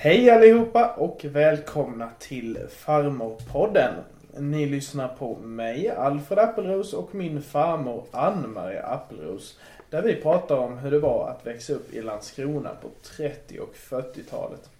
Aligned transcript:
Hej 0.00 0.30
allihopa 0.30 0.94
och 0.96 1.24
välkomna 1.24 2.10
till 2.18 2.58
Farmorpodden. 2.70 3.94
Ni 4.36 4.66
lyssnar 4.66 5.08
på 5.08 5.36
mig, 5.36 5.90
Alfred 5.90 6.38
Appelros 6.38 6.92
och 6.92 7.14
min 7.14 7.42
farmor 7.42 8.04
Ann-Marie 8.10 8.82
Appelros. 8.82 9.58
Där 9.90 10.02
vi 10.02 10.14
pratar 10.14 10.56
om 10.56 10.78
hur 10.78 10.90
det 10.90 10.98
var 10.98 11.28
att 11.28 11.46
växa 11.46 11.72
upp 11.72 11.94
i 11.94 12.02
Landskrona 12.02 12.70
på 12.82 12.88
30 13.16 13.58
och 13.58 13.74
40-talet. 13.74 14.70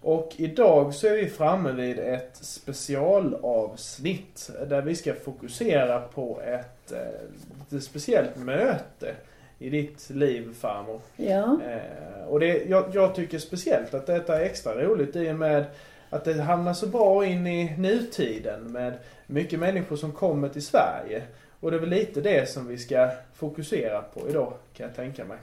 Och 0.00 0.32
idag 0.36 0.94
så 0.94 1.06
är 1.06 1.16
vi 1.16 1.28
framme 1.28 1.72
vid 1.72 1.98
ett 1.98 2.36
specialavsnitt 2.36 4.50
där 4.68 4.82
vi 4.82 4.94
ska 4.94 5.14
fokusera 5.14 6.00
på 6.00 6.40
ett, 6.40 6.92
eh, 6.92 7.76
ett 7.76 7.84
speciellt 7.84 8.36
möte 8.36 9.14
i 9.58 9.70
ditt 9.70 10.10
liv 10.10 10.54
farmor. 10.54 11.00
Ja. 11.16 11.58
Eh, 11.66 12.28
och 12.28 12.40
det, 12.40 12.64
jag, 12.68 12.84
jag 12.92 13.14
tycker 13.14 13.38
speciellt 13.38 13.94
att 13.94 14.06
detta 14.06 14.40
är 14.40 14.44
extra 14.44 14.74
roligt 14.74 15.16
i 15.16 15.30
och 15.30 15.36
med 15.36 15.64
att 16.10 16.24
det 16.24 16.42
hamnar 16.42 16.74
så 16.74 16.86
bra 16.86 17.26
in 17.26 17.46
i 17.46 17.76
nutiden 17.78 18.72
med 18.72 18.92
mycket 19.26 19.58
människor 19.58 19.96
som 19.96 20.12
kommer 20.12 20.48
till 20.48 20.64
Sverige. 20.64 21.22
Och 21.60 21.70
det 21.70 21.76
är 21.76 21.80
väl 21.80 21.88
lite 21.88 22.20
det 22.20 22.48
som 22.48 22.66
vi 22.66 22.78
ska 22.78 23.10
fokusera 23.34 24.02
på 24.02 24.28
idag 24.28 24.52
kan 24.74 24.86
jag 24.86 24.96
tänka 24.96 25.24
mig. 25.24 25.38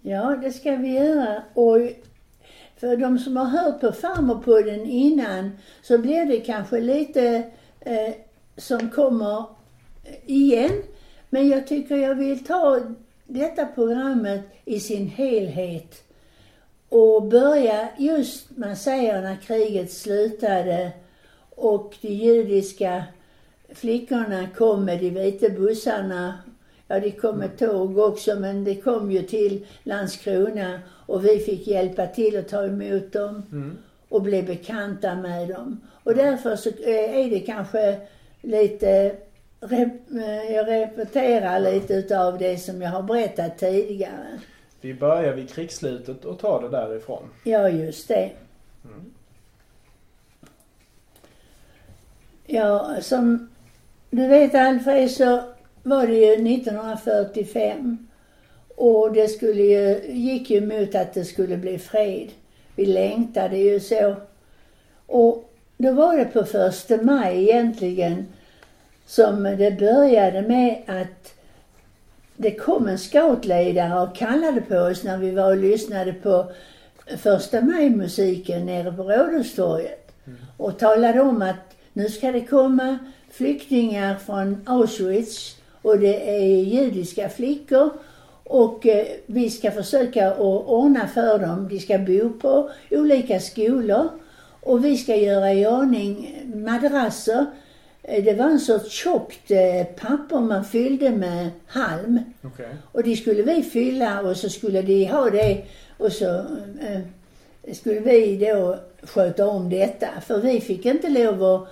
Ja, 0.00 0.36
det 0.42 0.52
ska 0.52 0.76
vi 0.76 0.88
göra. 0.88 1.42
Och 1.54 1.78
för 2.76 2.96
de 2.96 3.18
som 3.18 3.36
har 3.36 3.44
hört 3.44 3.80
på 3.80 3.92
Farmerpodden 3.92 4.86
innan 4.86 5.50
så 5.82 5.98
blir 5.98 6.26
det 6.26 6.40
kanske 6.40 6.80
lite 6.80 7.42
eh, 7.80 8.14
som 8.56 8.90
kommer 8.90 9.44
igen. 10.26 10.82
Men 11.30 11.48
jag 11.48 11.66
tycker 11.66 11.96
jag 11.96 12.14
vill 12.14 12.44
ta 12.44 12.80
detta 13.32 13.66
programmet 13.66 14.40
i 14.64 14.80
sin 14.80 15.08
helhet 15.08 16.04
och 16.88 17.22
börja 17.22 17.88
just, 17.98 18.56
man 18.56 18.76
säger 18.76 19.22
när 19.22 19.36
kriget 19.36 19.92
slutade 19.92 20.90
och 21.56 21.94
de 22.00 22.08
judiska 22.08 23.04
flickorna 23.74 24.48
kom 24.56 24.84
med 24.84 24.98
de 25.00 25.10
vita 25.10 25.48
bussarna. 25.48 26.38
Ja, 26.88 27.00
de 27.00 27.10
kom 27.10 27.38
med 27.38 27.58
tåg 27.58 27.98
också, 27.98 28.34
men 28.40 28.64
det 28.64 28.74
kom 28.74 29.10
ju 29.10 29.22
till 29.22 29.66
Landskrona 29.82 30.80
och 31.06 31.24
vi 31.24 31.38
fick 31.38 31.66
hjälpa 31.66 32.06
till 32.06 32.38
att 32.38 32.48
ta 32.48 32.64
emot 32.64 33.12
dem 33.12 33.42
Mm. 33.52 33.78
och 34.08 34.22
bli 34.22 34.42
bekanta 34.42 35.14
med 35.14 35.48
dem. 35.48 35.80
Och 36.04 36.14
därför 36.14 36.56
så 36.56 36.68
eh, 36.68 37.18
är 37.20 37.30
det 37.30 37.40
kanske 37.40 38.00
lite, 38.42 39.16
rep, 39.60 40.10
eh, 40.10 40.54
jag 40.54 40.68
repeterar 40.68 41.60
lite 41.60 41.94
utav 41.94 42.38
det 42.38 42.58
som 42.58 42.82
jag 42.82 42.90
har 42.90 43.02
berättat 43.02 43.58
tidigare. 43.58 44.40
Vi 44.80 44.94
börjar 44.94 45.32
vid 45.32 45.50
krigsslutet 45.50 46.24
och 46.24 46.38
tar 46.38 46.62
det 46.62 46.68
därifrån. 46.68 47.30
Ja, 47.44 47.68
just 47.68 48.08
det. 48.08 48.30
Mm. 48.84 49.12
Ja, 52.46 52.96
som 53.00 53.50
du 54.10 54.26
vet 54.26 54.54
Alfred 54.54 55.10
så 55.10 55.42
var 55.82 56.06
det 56.06 56.14
ju 56.14 56.32
1945 56.32 58.08
och 58.76 59.12
det 59.12 59.28
skulle 59.28 59.62
ju, 59.62 60.12
gick 60.12 60.50
ju 60.50 60.60
mot 60.60 60.94
att 60.94 61.14
det 61.14 61.24
skulle 61.24 61.56
bli 61.56 61.78
fred. 61.78 62.28
Vi 62.76 62.86
längtade 62.86 63.58
ju 63.58 63.80
så. 63.80 64.14
Och 65.06 65.50
då 65.76 65.92
var 65.92 66.16
det 66.16 66.24
på 66.24 66.44
första 66.44 67.02
maj 67.02 67.42
egentligen 67.42 68.26
som 69.10 69.42
det 69.42 69.78
började 69.78 70.42
med 70.42 70.82
att 70.86 71.34
det 72.36 72.50
kom 72.50 72.88
en 72.88 72.98
scoutledare 72.98 74.00
och 74.00 74.16
kallade 74.16 74.60
på 74.60 74.76
oss 74.76 75.04
när 75.04 75.18
vi 75.18 75.30
var 75.30 75.50
och 75.50 75.56
lyssnade 75.56 76.12
på 76.12 76.52
första 77.16 77.60
maj-musiken 77.60 78.66
nere 78.66 78.92
på 78.92 79.02
Rådhustorget. 79.02 80.12
Och 80.56 80.78
talade 80.78 81.20
om 81.20 81.42
att 81.42 81.76
nu 81.92 82.08
ska 82.08 82.32
det 82.32 82.40
komma 82.40 82.98
flyktingar 83.30 84.16
från 84.16 84.62
Auschwitz 84.66 85.56
och 85.82 85.98
det 85.98 86.30
är 86.30 86.64
judiska 86.64 87.28
flickor 87.28 87.90
och 88.44 88.86
eh, 88.86 89.06
vi 89.26 89.50
ska 89.50 89.70
försöka 89.70 90.30
att 90.30 90.38
ordna 90.38 91.06
för 91.06 91.38
dem. 91.38 91.68
De 91.68 91.78
ska 91.80 91.98
bo 91.98 92.32
på 92.38 92.70
olika 92.90 93.40
skolor 93.40 94.08
och 94.60 94.84
vi 94.84 94.96
ska 94.96 95.16
göra 95.16 95.52
i 95.52 95.66
ordning 95.66 96.42
madrasser. 96.54 97.46
Eh, 98.02 98.24
Det 98.24 98.34
var 98.34 98.44
en 98.46 98.60
sorts 98.60 98.90
tjockt 98.92 99.50
eh, 99.50 99.84
papper 99.96 100.40
man 100.40 100.64
fyllde 100.64 101.10
med 101.10 101.50
halm. 101.66 102.18
Okej. 102.42 102.76
Och 102.92 103.02
det 103.02 103.16
skulle 103.16 103.42
vi 103.42 103.62
fylla 103.62 104.20
och 104.20 104.36
så 104.36 104.48
skulle 104.48 104.82
de 104.82 105.04
ha 105.04 105.30
det 105.30 105.62
och 105.98 106.12
så 106.12 106.38
eh, 106.80 107.00
skulle 107.72 108.00
vi 108.00 108.36
då 108.36 108.78
sköta 109.02 109.46
om 109.48 109.70
detta. 109.70 110.08
För 110.26 110.38
vi 110.40 110.60
fick 110.60 110.86
inte 110.86 111.08
lov 111.08 111.44
att 111.44 111.68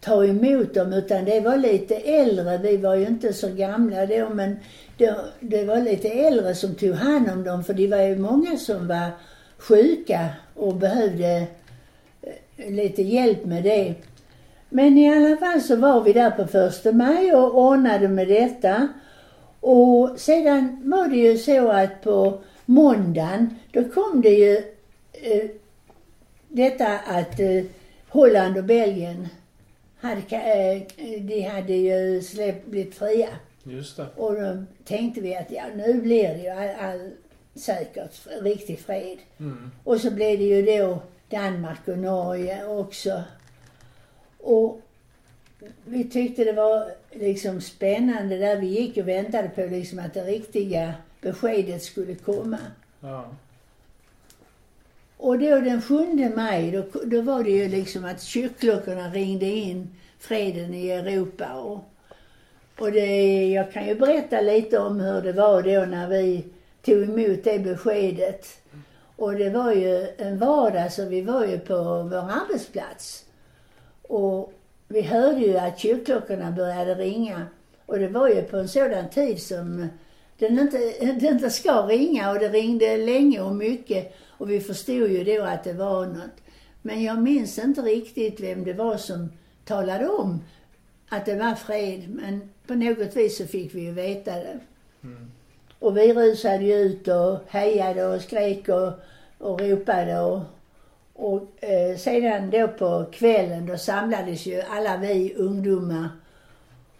ta 0.00 0.24
emot 0.24 0.74
dem 0.74 0.92
utan 0.92 1.24
det 1.24 1.40
var 1.40 1.56
lite 1.56 1.94
äldre. 1.96 2.58
Vi 2.58 2.76
var 2.76 2.94
ju 2.94 3.06
inte 3.06 3.32
så 3.32 3.48
gamla 3.48 4.06
då 4.06 4.28
men 4.28 4.56
det, 4.98 5.14
det 5.40 5.64
var 5.64 5.80
lite 5.80 6.08
äldre 6.08 6.54
som 6.54 6.74
tog 6.74 6.94
hand 6.94 7.30
om 7.30 7.44
dem 7.44 7.64
för 7.64 7.74
det 7.74 7.86
var 7.88 8.02
ju 8.02 8.16
många 8.16 8.56
som 8.56 8.88
var 8.88 9.10
sjuka 9.58 10.28
och 10.54 10.74
behövde 10.74 11.46
eh, 12.56 12.70
lite 12.72 13.02
hjälp 13.02 13.44
med 13.44 13.62
det. 13.62 13.94
Men 14.74 14.98
i 14.98 15.14
alla 15.14 15.36
fall 15.36 15.60
så 15.60 15.76
var 15.76 16.02
vi 16.02 16.12
där 16.12 16.30
på 16.30 16.46
första 16.46 16.92
maj 16.92 17.34
och 17.34 17.58
ordnade 17.58 18.08
med 18.08 18.28
detta. 18.28 18.88
Och 19.60 20.10
sedan 20.16 20.80
var 20.84 21.08
det 21.08 21.16
ju 21.16 21.38
så 21.38 21.68
att 21.68 22.02
på 22.02 22.40
måndagen, 22.64 23.58
då 23.72 23.84
kom 23.84 24.20
det 24.20 24.30
ju 24.30 24.56
eh, 25.12 25.50
detta 26.48 26.98
att 26.98 27.40
eh, 27.40 27.64
Holland 28.08 28.58
och 28.58 28.64
Belgien 28.64 29.28
hade, 30.00 30.20
eh, 30.36 30.82
de 31.22 31.42
hade 31.42 31.72
ju 31.72 32.22
släppt, 32.22 32.66
blivit 32.66 32.94
fria. 32.94 33.28
Just 33.64 33.96
det. 33.96 34.06
Och 34.16 34.34
då 34.34 34.64
tänkte 34.84 35.20
vi 35.20 35.36
att 35.36 35.50
ja, 35.50 35.62
nu 35.76 36.00
blir 36.00 36.28
det 36.28 36.42
ju 36.42 36.48
all, 36.48 36.90
all, 36.90 37.10
säkert 37.54 38.28
riktig 38.42 38.78
fred. 38.78 39.18
Mm. 39.40 39.70
Och 39.84 40.00
så 40.00 40.10
blev 40.10 40.38
det 40.38 40.44
ju 40.44 40.62
då 40.62 40.98
Danmark 41.28 41.88
och 41.88 41.98
Norge 41.98 42.66
också. 42.66 43.22
Och 44.42 44.80
vi 45.84 46.04
tyckte 46.04 46.44
det 46.44 46.52
var 46.52 46.90
liksom 47.10 47.60
spännande 47.60 48.38
där 48.38 48.56
vi 48.56 48.66
gick 48.66 48.96
och 48.96 49.08
väntade 49.08 49.48
på 49.48 49.60
liksom 49.60 49.98
att 49.98 50.14
det 50.14 50.24
riktiga 50.24 50.94
beskedet 51.20 51.82
skulle 51.82 52.14
komma. 52.14 52.58
Ja. 53.00 53.24
Och 55.16 55.38
då 55.38 55.60
den 55.60 55.82
7 55.82 56.32
maj, 56.36 56.70
då, 56.70 57.00
då 57.04 57.22
var 57.22 57.44
det 57.44 57.50
ju 57.50 57.68
liksom 57.68 58.04
att 58.04 58.22
kyrkklockorna 58.22 59.08
ringde 59.08 59.46
in 59.46 59.88
freden 60.18 60.74
i 60.74 60.90
Europa. 60.90 61.52
Och, 61.54 61.84
och 62.78 62.92
det, 62.92 63.46
jag 63.50 63.72
kan 63.72 63.86
ju 63.86 63.94
berätta 63.94 64.40
lite 64.40 64.78
om 64.78 65.00
hur 65.00 65.22
det 65.22 65.32
var 65.32 65.62
då 65.62 65.86
när 65.86 66.08
vi 66.08 66.44
tog 66.82 67.02
emot 67.02 67.44
det 67.44 67.58
beskedet. 67.58 68.46
Och 69.16 69.34
det 69.34 69.50
var 69.50 69.72
ju 69.72 70.08
en 70.18 70.38
vardag 70.38 70.92
så 70.92 71.04
vi 71.04 71.22
var 71.22 71.46
ju 71.46 71.58
på 71.58 71.74
vår 72.02 72.30
arbetsplats. 72.30 73.24
Och 74.12 74.52
vi 74.88 75.02
hörde 75.02 75.40
ju 75.40 75.56
att 75.56 75.78
kyrkklockorna 75.78 76.50
började 76.50 76.94
ringa. 76.94 77.46
Och 77.86 77.98
det 77.98 78.08
var 78.08 78.28
ju 78.28 78.42
på 78.42 78.56
en 78.56 78.68
sådan 78.68 79.10
tid 79.10 79.42
som 79.42 79.88
den 80.38 80.58
inte, 80.58 80.78
den 81.00 81.26
inte 81.26 81.50
ska 81.50 81.86
ringa 81.86 82.30
och 82.30 82.38
det 82.38 82.48
ringde 82.48 82.96
länge 82.96 83.40
och 83.40 83.54
mycket. 83.54 84.14
Och 84.28 84.50
vi 84.50 84.60
förstod 84.60 85.10
ju 85.10 85.24
då 85.24 85.42
att 85.42 85.64
det 85.64 85.72
var 85.72 86.06
något. 86.06 86.40
Men 86.82 87.02
jag 87.02 87.22
minns 87.22 87.58
inte 87.58 87.80
riktigt 87.80 88.40
vem 88.40 88.64
det 88.64 88.72
var 88.72 88.96
som 88.96 89.32
talade 89.64 90.08
om 90.08 90.40
att 91.08 91.26
det 91.26 91.36
var 91.36 91.54
fred. 91.54 92.08
Men 92.08 92.50
på 92.66 92.74
något 92.74 93.16
vis 93.16 93.38
så 93.38 93.46
fick 93.46 93.74
vi 93.74 93.80
ju 93.80 93.92
veta 93.92 94.30
det. 94.30 94.58
Mm. 95.02 95.30
Och 95.78 95.96
vi 95.96 96.12
rusade 96.12 96.64
ju 96.64 96.74
ut 96.74 97.08
och 97.08 97.38
hejade 97.48 98.06
och 98.06 98.22
skrek 98.22 98.68
och, 98.68 98.92
och 99.38 99.60
ropade 99.60 100.20
och, 100.20 100.40
och 101.22 101.64
eh, 101.64 101.96
sedan 101.96 102.50
då 102.50 102.68
på 102.68 103.04
kvällen 103.12 103.66
då 103.66 103.78
samlades 103.78 104.46
ju 104.46 104.60
alla 104.60 104.96
vi 104.96 105.34
ungdomar 105.34 106.08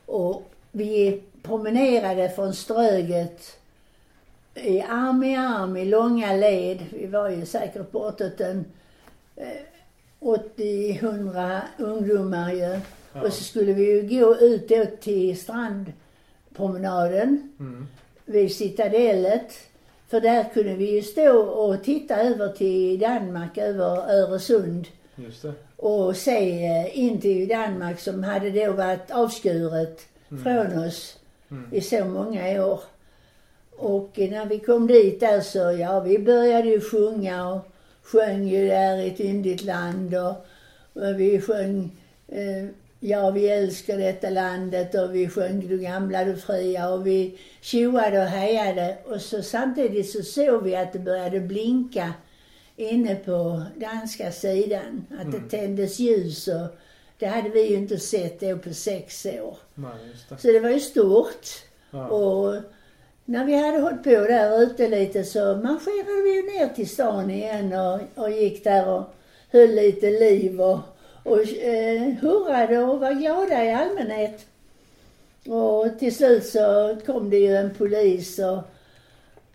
och 0.06 0.42
vi 0.72 1.22
promenerade 1.42 2.28
från 2.28 2.54
Ströget 2.54 3.58
i 4.54 4.80
arm 4.80 5.24
i 5.24 5.36
arm 5.36 5.76
i 5.76 5.84
långa 5.84 6.32
led. 6.32 6.78
Vi 6.90 7.06
var 7.06 7.28
ju 7.28 7.46
säkert 7.46 7.90
bortåt 7.90 8.40
en 8.40 8.64
eh, 9.36 9.46
80-100 10.20 11.60
ungdomar 11.78 12.52
ju. 12.52 12.80
Ja. 13.12 13.22
Och 13.22 13.32
så 13.32 13.44
skulle 13.44 13.72
vi 13.72 13.84
ju 13.92 14.20
gå 14.20 14.36
ut 14.36 14.68
då 14.68 14.84
till 15.00 15.40
strandpromenaden 15.40 17.52
Mm. 17.60 17.86
vid 18.24 18.54
Citadellet. 18.54 19.52
För 20.12 20.20
där 20.20 20.44
kunde 20.54 20.74
vi 20.74 20.94
ju 20.94 21.02
stå 21.02 21.38
och 21.38 21.84
titta 21.84 22.16
över 22.16 22.48
till 22.48 22.98
Danmark, 22.98 23.58
över 23.58 24.10
Öresund 24.10 24.86
och 25.76 26.16
se 26.16 26.66
eh, 26.66 26.98
in 26.98 27.20
till 27.20 27.48
Danmark 27.48 28.00
som 28.00 28.24
hade 28.24 28.50
då 28.50 28.72
varit 28.72 29.10
avskuret 29.10 30.00
från 30.42 30.78
oss 30.86 31.18
Mm. 31.50 31.68
i 31.72 31.80
så 31.80 32.04
många 32.04 32.66
år. 32.66 32.80
Och 33.70 34.18
eh, 34.18 34.30
när 34.30 34.46
vi 34.46 34.58
kom 34.58 34.86
dit 34.86 35.20
där 35.20 35.40
så, 35.40 35.58
ja 35.58 36.00
vi 36.00 36.18
började 36.18 36.68
ju 36.68 36.80
sjunga 36.80 37.48
och 37.48 37.60
sjöng 38.02 38.48
ju 38.48 38.68
där 38.68 38.96
i 38.96 39.06
ett 39.08 39.20
yndigt 39.20 39.64
land 39.64 40.14
och, 40.14 40.46
och 40.92 41.20
vi 41.20 41.40
sjöng 41.40 41.90
eh, 42.28 42.66
Ja, 43.04 43.30
vi 43.30 43.48
älskar 43.48 43.98
detta 43.98 44.30
landet 44.30 44.94
och 44.94 45.14
vi 45.14 45.28
sjöng 45.28 45.68
Du 45.68 45.78
gamla, 45.78 46.24
du 46.24 46.36
fria 46.36 46.88
och 46.88 47.06
vi 47.06 47.38
tjoade 47.60 48.18
och 48.18 48.28
hejade. 48.28 48.96
Och 49.04 49.20
så 49.20 49.42
samtidigt 49.42 50.10
så 50.10 50.22
såg 50.22 50.62
vi 50.62 50.76
att 50.76 50.92
det 50.92 50.98
började 50.98 51.40
blinka 51.40 52.12
inne 52.76 53.14
på 53.14 53.62
danska 53.76 54.32
sidan. 54.32 55.06
Att 55.20 55.32
det 55.32 55.58
tändes 55.58 55.98
ljus 55.98 56.48
och 56.48 56.78
det 57.18 57.26
hade 57.26 57.48
vi 57.48 57.68
ju 57.68 57.76
inte 57.76 57.98
sett 57.98 58.40
då 58.40 58.58
på 58.58 58.74
sex 58.74 59.26
år. 59.26 59.56
Nej, 59.74 59.90
det. 60.28 60.36
Så 60.38 60.48
det 60.48 60.60
var 60.60 60.70
ju 60.70 60.80
stort. 60.80 61.46
Ja. 61.90 62.08
Och 62.08 62.62
när 63.24 63.44
vi 63.44 63.56
hade 63.56 63.78
hållit 63.78 64.02
på 64.02 64.10
där 64.10 64.62
ute 64.62 64.88
lite 64.88 65.24
så 65.24 65.38
marscherade 65.38 66.22
vi 66.24 66.34
ju 66.34 66.42
ner 66.42 66.68
till 66.74 66.88
stan 66.88 67.30
igen 67.30 67.72
och, 67.72 68.24
och 68.24 68.30
gick 68.30 68.64
där 68.64 68.88
och 68.88 69.04
höll 69.50 69.70
lite 69.70 70.10
liv 70.10 70.60
och, 70.60 70.78
och 71.22 71.40
eh, 71.40 72.02
hurrade 72.20 72.78
och 72.78 73.00
var 73.00 73.12
glada 73.12 73.64
i 73.64 73.72
allmänhet. 73.72 74.46
Och 75.46 75.98
till 75.98 76.14
slut 76.14 76.46
så 76.46 76.96
kom 77.06 77.30
det 77.30 77.38
ju 77.38 77.56
en 77.56 77.74
polis 77.74 78.38
och, 78.38 78.62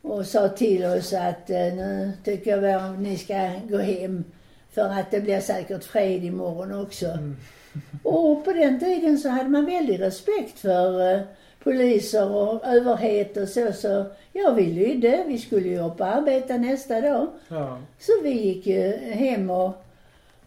och 0.01 0.25
sa 0.25 0.49
till 0.49 0.85
oss 0.85 1.13
att 1.13 1.49
eh, 1.49 1.57
nu 1.57 2.11
tycker 2.23 2.61
jag 2.61 2.83
att 2.83 2.99
ni 2.99 3.17
ska 3.17 3.51
gå 3.69 3.77
hem 3.77 4.23
för 4.71 4.89
att 4.89 5.11
det 5.11 5.21
blir 5.21 5.39
säkert 5.39 5.83
fred 5.83 6.23
imorgon 6.23 6.81
också. 6.81 7.07
Och 8.03 8.45
på 8.45 8.53
den 8.53 8.79
tiden 8.79 9.17
så 9.17 9.29
hade 9.29 9.49
man 9.49 9.65
väldigt 9.65 9.99
respekt 9.99 10.59
för 10.59 11.13
eh, 11.13 11.21
poliser 11.63 12.31
och 12.31 12.65
överhet 12.65 13.37
och 13.37 13.47
så. 13.47 13.73
Så 13.73 14.05
ja, 14.33 14.51
vi 14.51 14.65
lydde. 14.65 15.23
Vi 15.27 15.37
skulle 15.37 15.67
ju 15.67 15.79
upp 15.79 15.99
och 15.99 16.07
arbeta 16.07 16.57
nästa 16.57 17.01
dag. 17.01 17.27
Ja. 17.47 17.77
Så 17.99 18.11
vi 18.23 18.31
gick 18.31 18.67
ju 18.67 18.97
hem 18.97 19.49
och, 19.49 19.86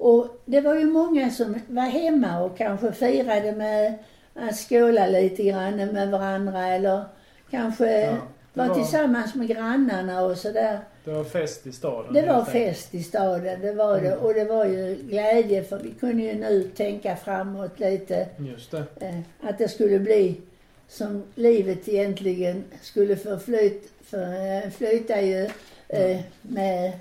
och 0.00 0.40
det 0.44 0.60
var 0.60 0.74
ju 0.74 0.84
många 0.84 1.30
som 1.30 1.60
var 1.68 1.82
hemma 1.82 2.40
och 2.42 2.58
kanske 2.58 2.92
firade 2.92 3.52
med 3.52 3.94
att 4.34 4.56
skåla 4.56 5.06
lite 5.06 5.42
grann 5.42 5.76
med 5.76 6.10
varandra 6.10 6.66
eller 6.66 7.04
kanske 7.50 8.00
Ja, 8.00 8.16
var, 8.54 8.68
var- 8.68 8.74
tillsammans 8.74 9.34
med 9.34 9.48
grannarna 9.48 10.22
och 10.22 10.36
sådär. 10.36 10.78
Det 11.04 11.10
var 11.10 11.24
fest 11.24 11.66
i 11.66 11.72
staden. 11.72 12.12
Det 12.12 12.26
var 12.26 12.44
fest 12.44 12.94
i 12.94 13.02
staden, 13.02 13.60
det 13.60 13.72
var 13.72 14.00
det. 14.00 14.12
Mm. 14.12 14.18
Och 14.18 14.34
det 14.34 14.44
var 14.44 14.64
ju 14.64 14.98
glädje 15.02 15.64
för 15.64 15.78
vi 15.78 15.90
kunde 15.90 16.22
ju 16.22 16.34
nu 16.34 16.62
tänka 16.76 17.16
framåt 17.16 17.80
lite. 17.80 18.26
Just 18.38 18.70
det. 18.70 18.84
Eh, 19.00 19.48
att 19.48 19.58
det 19.58 19.68
skulle 19.68 19.98
bli 19.98 20.40
som 20.88 21.22
livet 21.34 21.88
egentligen 21.88 22.64
skulle 22.82 23.16
förflyt, 23.16 23.92
för, 24.04 24.22
eh, 24.64 24.70
flyta 24.70 25.20
ju 25.20 25.48
eh, 25.88 26.20
med 26.42 26.92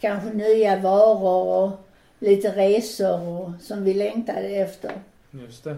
kanske 0.00 0.30
nya 0.30 0.76
varor 0.76 1.64
och 1.64 1.89
lite 2.20 2.48
resor 2.48 3.28
och, 3.28 3.50
som 3.60 3.84
vi 3.84 3.94
längtade 3.94 4.46
efter. 4.46 4.92
Just 5.30 5.64
det. 5.64 5.76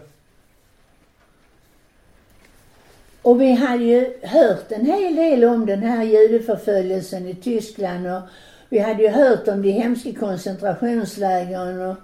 Och 3.22 3.40
vi 3.40 3.52
hade 3.52 3.84
ju 3.84 4.14
hört 4.22 4.72
en 4.72 4.86
hel 4.86 5.14
del 5.14 5.44
om 5.44 5.66
den 5.66 5.82
här 5.82 6.04
judeförföljelsen 6.04 7.26
i 7.26 7.34
Tyskland 7.34 8.06
och 8.06 8.20
vi 8.68 8.78
hade 8.78 9.02
ju 9.02 9.08
hört 9.08 9.48
om 9.48 9.62
de 9.62 9.70
hemska 9.70 10.12
koncentrationslägren 10.12 11.80
och, 11.80 11.96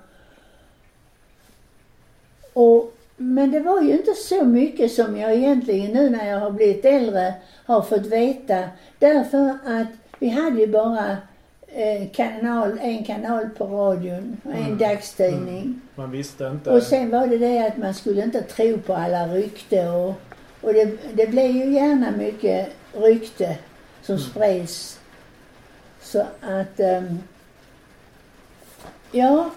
och 2.53 2.95
men 3.17 3.51
det 3.51 3.61
var 3.61 3.83
ju 3.83 3.93
inte 3.93 4.15
så 4.15 4.45
mycket 4.45 4.93
som 4.93 5.17
jag 5.17 5.35
egentligen 5.35 5.93
nu 5.93 6.11
när 6.11 6.31
jag 6.31 6.41
har 6.41 6.51
blivit 6.51 6.85
äldre 6.85 7.35
har 7.65 7.83
fått 7.83 8.07
veta. 8.07 8.65
Därför 8.99 9.59
att 9.65 9.89
vi 10.19 10.29
hade 10.29 10.61
ju 10.61 10.67
bara 10.67 11.17
kanal, 12.13 12.79
en 12.83 13.05
kanal 13.05 13.49
på 13.59 13.65
radion 13.65 14.41
och 14.45 14.53
en 14.53 14.59
Mm. 14.67 14.79
dagstidning. 14.79 15.81
Man 15.95 16.11
visste 16.11 16.45
inte. 16.45 16.71
Och 16.71 16.83
sen 16.83 17.11
var 17.11 17.27
det 17.27 17.39
det 17.39 17.67
att 17.67 17.77
man 17.77 17.95
skulle 17.95 18.23
inte 18.23 18.43
tro 18.43 18.79
på 18.79 18.95
alla 18.95 19.27
rykte 19.27 19.89
och, 19.89 20.15
och 20.61 20.73
det, 20.75 20.99
det 21.15 21.27
blev 21.27 21.51
ju 21.51 21.73
gärna 21.73 22.11
mycket 22.11 22.69
rykte 22.93 23.57
som 24.03 24.15
Mm. 24.15 24.27
spreds. 24.29 24.99
Så 26.03 26.21
att, 26.41 26.81
ehm, 26.81 27.19
ja, 29.13 29.51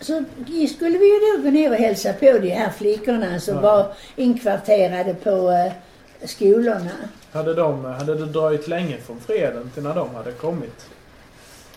så 0.00 0.24
skulle 0.68 0.98
vi 0.98 1.04
ju 1.06 1.36
då 1.36 1.42
gå 1.42 1.50
ner 1.50 1.70
och 1.70 1.76
hälsa 1.76 2.12
på 2.12 2.24
de 2.38 2.50
här 2.50 2.70
flickorna 2.70 3.40
som 3.40 3.54
Ja. 3.54 3.60
var 3.60 3.92
inkvarterade 4.16 5.14
på 5.14 5.50
eh, 5.50 5.72
skolorna. 6.26 6.90
Hade, 7.32 7.54
de, 7.54 7.84
hade 7.84 8.14
det 8.14 8.26
dröjt 8.26 8.68
länge 8.68 8.96
från 8.98 9.20
freden 9.20 9.70
till 9.74 9.82
när 9.82 9.94
de 9.94 10.14
hade 10.14 10.32
kommit 10.32 10.86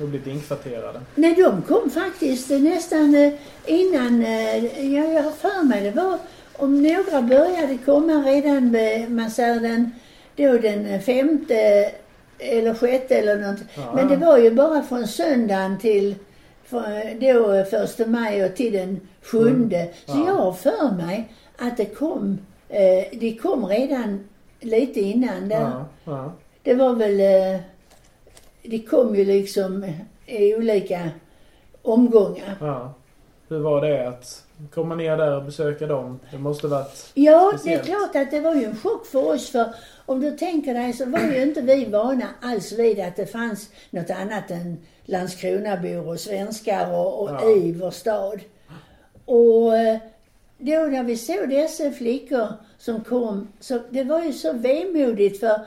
och 0.03 0.09
blivit 0.09 0.27
inkvarterade? 0.27 1.01
Nej, 1.15 1.35
de 1.35 1.61
kom 1.61 1.89
faktiskt 1.89 2.49
nästan 2.49 3.15
eh, 3.15 3.33
innan, 3.65 4.25
eh, 4.25 4.65
ja, 4.93 5.03
jag 5.13 5.23
har 5.23 5.31
för 5.31 5.63
mig 5.65 5.81
det 5.83 5.91
var 5.91 6.17
om 6.57 6.83
några 6.83 7.21
började 7.21 7.77
komma 7.85 8.13
redan 8.13 8.71
med, 8.71 9.11
man 9.11 9.31
säger 9.31 9.59
den, 9.59 9.91
då 10.35 10.57
den 10.57 11.01
femte 11.01 11.91
eller 12.39 12.73
sjätte 12.73 13.15
eller 13.15 13.37
något. 13.37 13.59
Ja. 13.75 13.93
Men 13.95 14.07
det 14.07 14.15
var 14.15 14.37
ju 14.37 14.51
bara 14.51 14.81
från 14.83 15.07
söndagen 15.07 15.77
till 15.79 16.15
då 17.19 17.63
första 17.69 18.05
maj 18.05 18.45
och 18.45 18.55
till 18.55 18.73
den 18.73 18.99
sjunde. 19.21 19.87
Så 20.05 20.17
Ja. 20.17 20.23
jag 20.27 20.33
har 20.35 20.53
för 20.53 20.95
mig 20.95 21.31
att 21.57 21.77
det 21.77 21.85
kom, 21.85 22.37
eh, 22.69 23.19
de 23.19 23.31
kom 23.41 23.65
redan 23.65 24.19
lite 24.59 24.99
innan 24.99 25.49
där. 25.49 25.71
Ja. 26.03 26.33
Det 26.63 26.73
var 26.73 26.93
väl, 26.93 27.19
eh, 27.19 27.59
det 28.63 28.79
kom 28.79 29.15
ju 29.15 29.25
liksom 29.25 29.85
i 30.25 30.55
olika 30.55 31.09
omgångar. 31.81 32.57
ja. 32.59 32.93
Hur 33.49 33.59
var 33.59 33.81
det 33.81 34.07
att 34.07 34.43
komma 34.73 34.95
ner 34.95 35.17
där 35.17 35.35
och 35.37 35.43
besöka 35.43 35.87
dem? 35.87 36.19
Det 36.31 36.37
måste 36.37 36.67
varit... 36.67 37.11
Ja, 37.13 37.49
det 37.51 37.55
är 37.55 37.57
Speciellt. 37.57 37.85
klart 37.85 38.15
att 38.15 38.31
det 38.31 38.39
var 38.39 38.55
ju 38.55 38.63
en 38.63 38.75
chock 38.75 39.05
för 39.05 39.27
oss 39.33 39.49
för 39.49 39.73
om 40.05 40.19
du 40.19 40.31
tänker 40.37 40.73
dig 40.73 40.93
så 40.93 41.05
var 41.05 41.19
ju 41.19 41.41
inte 41.41 41.61
vi 41.61 41.85
vana 41.85 42.27
alls 42.41 42.71
vid 42.71 42.99
att 42.99 43.15
det 43.15 43.25
fanns 43.25 43.69
något 43.89 44.09
annat 44.09 44.51
än 44.51 44.77
Landskronabor 45.05 46.07
och 46.07 46.19
svenskar 46.19 46.91
och, 46.91 47.21
och 47.23 47.29
Ja. 47.29 47.49
i 47.51 47.71
vår 47.71 47.91
stad. 47.91 48.39
Och 49.25 49.77
eh, 49.77 49.97
då 50.57 50.71
när 50.79 51.03
vi 51.03 51.17
såg 51.17 51.49
dessa 51.49 51.91
flickor 51.91 52.47
som 52.77 53.03
kom, 53.03 53.47
så 53.59 53.79
det 53.89 54.03
var 54.03 54.23
ju 54.23 54.33
så 54.33 54.53
vemodigt 54.53 55.39
för 55.39 55.59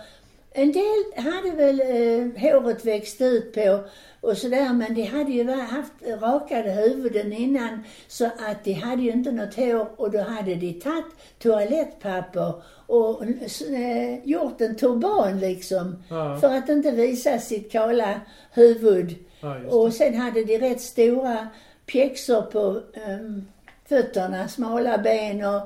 en 0.56 0.73
del 0.73 1.04
hade 1.16 1.50
väl 1.50 1.80
eh, 1.80 2.42
håret 2.42 2.84
växt 2.84 3.20
ut 3.20 3.54
på 3.54 3.84
och 4.20 4.37
sådär 4.38 4.73
men 4.73 4.94
de 4.94 5.02
hade 5.02 5.32
ju 5.32 5.50
haft 5.50 5.92
rakade 6.20 6.70
huvuden 6.70 7.32
innan 7.32 7.84
så 8.08 8.25
att 8.25 8.64
de 8.64 8.73
hade 8.73 9.02
ju 9.02 9.11
inte 9.12 9.32
något 9.32 9.54
hår. 9.54 9.88
Och 9.96 10.11
då 10.11 10.20
hade 10.20 10.54
de 10.54 10.73
tagit 10.73 11.04
toalettpapper 11.38 12.62
och 12.87 13.23
eh, 13.25 14.25
gjort 14.25 14.61
en 14.61 14.76
turban 14.76 15.40
liksom 15.40 15.96
Ja, 16.08 16.38
för 16.40 16.54
att 16.54 16.68
inte 16.68 16.90
visa 16.90 17.38
sitt 17.38 17.73
kala 17.73 18.20
huvud. 18.52 19.16
ja 19.40 19.56
Och 19.68 19.92
sen 19.92 20.14
hade 20.14 20.44
de 20.44 20.58
rätt 20.58 20.80
stora 20.80 21.49
pjäxor 21.87 22.42
på 22.42 22.80
um, 23.08 23.49
fötterna, 23.88 24.49
smala 24.49 24.99
ben 24.99 25.44
och, 25.44 25.62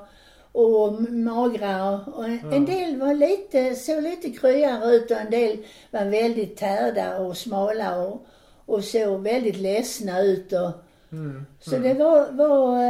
och 0.58 1.02
magra. 1.02 2.00
Och, 2.00 2.24
en, 2.24 2.40
Ja. 2.52 2.58
del 2.58 2.96
var 2.96 3.14
lite, 3.14 3.74
såg 3.74 4.02
lite 4.02 4.30
kryare 4.30 4.90
ut 4.96 5.10
och 5.10 5.16
en 5.16 5.30
del 5.30 5.58
var 5.90 6.04
väldigt 6.04 6.56
tärda 6.56 7.18
och 7.18 7.36
smala 7.36 7.96
och, 8.02 8.26
och 8.66 8.84
såg 8.84 9.20
väldigt 9.22 9.56
ledsna 9.56 10.20
ut. 10.20 10.52
Och, 10.52 10.70
Mm, 11.10 11.46
så 11.60 11.76
mm. 11.76 11.88
det 11.88 12.04
var, 12.04 12.32
var 12.32 12.82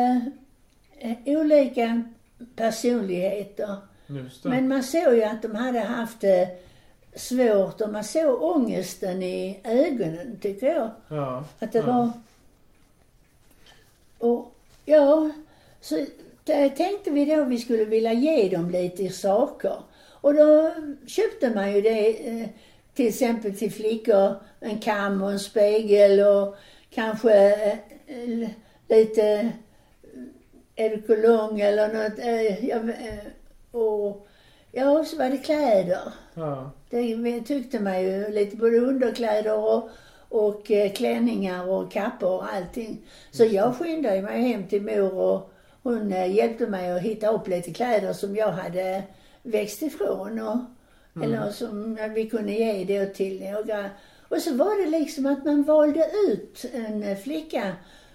eh, 0.99 1.13
olika 1.27 2.03
personligheter. 2.57 3.77
Men 4.43 4.69
man 4.69 4.83
såg 4.83 5.15
ju 5.15 5.23
att 5.23 5.43
de 5.43 5.55
hade 5.55 5.81
haft 5.81 6.21
det 6.21 6.49
svårt 7.15 7.81
och 7.81 7.91
man 7.93 8.05
såg 8.05 8.43
ångesten 8.43 9.23
i 9.23 9.61
ögonen 9.65 10.39
tycker 10.41 10.67
jag. 10.67 10.91
ja, 11.09 11.45
Att 11.59 11.73
det 11.73 11.79
ja. 11.79 11.87
var... 11.87 12.11
Och 14.19 14.55
ja, 14.85 15.31
så 15.81 16.07
tänkte 16.77 17.11
vi 17.11 17.25
då 17.25 17.45
vi 17.45 17.59
skulle 17.59 17.85
vilja 17.85 18.13
ge 18.13 18.49
dem 18.49 18.71
lite 18.71 19.09
saker. 19.09 19.77
Och 20.21 20.35
då 20.35 20.75
köpte 21.07 21.51
man 21.55 21.75
ju 21.75 21.81
det 21.81 22.29
eh, 22.29 22.49
till 22.95 23.09
exempel 23.09 23.55
till 23.55 23.73
flickor, 23.73 24.35
en 24.61 24.79
kam 24.79 25.23
och 25.23 25.31
en 25.33 25.39
spegel 25.41 26.21
och 26.21 26.57
kanske 26.91 27.35
eh, 27.55 27.79
eh, 28.07 28.49
lite 28.89 29.53
Edekolong 30.77 31.61
eller 31.61 31.89
något. 31.89 32.19
Eh, 32.19 32.69
eh, 33.09 33.27
och 33.81 34.27
ja, 34.73 35.05
så 35.05 35.17
var 35.17 35.31
det 35.31 35.39
kläder. 35.39 36.13
Ja, 36.35 36.71
Det 36.91 37.41
tyckte 37.41 37.81
man 37.81 38.03
ju 38.03 38.29
lite 38.29 38.57
både 38.57 38.79
underkläder 38.79 39.59
och, 39.59 39.91
och 40.29 40.71
eh, 40.71 40.93
klänningar 40.93 41.69
och 41.69 41.93
kappor 41.93 42.31
och 42.31 42.55
allting. 42.55 42.99
Så 43.31 43.45
jag 43.45 43.77
skyndade 43.77 44.23
mig 44.23 44.43
hem 44.43 44.67
till 44.69 44.83
mor 44.83 45.15
och 45.15 45.53
hon 45.89 46.13
eh, 46.13 46.35
hjälpte 46.35 46.67
mig 46.67 46.91
att 46.91 47.03
hitta 47.03 47.29
upp 47.29 47.49
lite 47.49 47.73
kläder 47.73 48.13
som 48.13 48.37
jag 48.37 48.53
hade 48.53 49.03
växt 49.43 49.83
ifrån 49.83 50.39
och, 50.41 50.57
Mm. 51.17 51.33
eller 51.33 51.51
som 51.51 51.99
vi 52.15 52.31
kunde 52.31 52.53
ge 52.53 52.85
då 52.85 53.13
till 53.15 53.51
några. 53.51 53.91
Och 54.29 54.39
så 54.39 54.55
var 54.55 54.85
det 54.85 54.99
liksom 54.99 55.27
att 55.27 55.45
man 55.45 55.63
valde 55.63 56.11
ut 56.29 56.65
en 56.75 57.17
flicka 57.17 57.73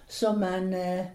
som 0.08 0.40
man 0.40 0.74
eh, 0.74 1.06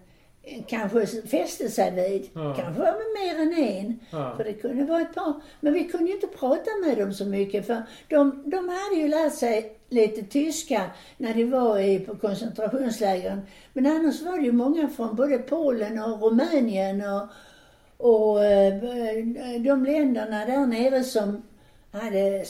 kanske 0.67 1.05
fäste 1.05 1.69
sig 1.69 1.91
vid. 1.91 2.29
Ja. 2.33 2.55
Kanske 2.55 2.81
var 2.81 2.85
det 2.85 3.19
mer 3.19 3.41
än 3.41 3.63
en. 3.63 3.99
Ja. 4.11 4.33
För 4.37 4.43
det 4.43 4.53
kunde 4.53 4.83
vara 4.85 5.01
ett 5.01 5.15
par. 5.15 5.33
Men 5.59 5.73
vi 5.73 5.83
kunde 5.83 6.09
ju 6.09 6.15
inte 6.15 6.27
prata 6.27 6.69
med 6.85 6.97
dem 6.97 7.13
så 7.13 7.25
mycket 7.25 7.67
för 7.67 7.83
de, 8.07 8.43
de 8.45 8.69
hade 8.69 8.95
ju 9.01 9.07
lärt 9.07 9.33
sig 9.33 9.75
lite 9.89 10.23
tyska 10.23 10.81
när 11.17 11.33
de 11.33 11.45
var 11.45 11.79
i, 11.79 11.99
på 11.99 12.15
koncentrationslägren. 12.15 13.41
Men 13.73 13.85
annars 13.85 14.21
var 14.21 14.37
det 14.37 14.43
ju 14.43 14.51
många 14.51 14.87
från 14.87 15.15
både 15.15 15.37
Polen 15.37 15.99
och 15.99 16.21
Rumänien 16.21 17.01
och, 17.01 17.27
och 17.97 18.45
eh, 18.45 18.73
de 19.59 19.85
länderna 19.85 20.45
där 20.45 20.65
nere 20.65 21.03
som 21.03 21.43
hade 21.91 22.45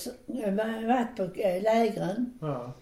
varit 0.87 1.15
på 1.15 1.23
eh, 1.23 1.61
lägren. 1.61 2.37
Ja. 2.41 2.73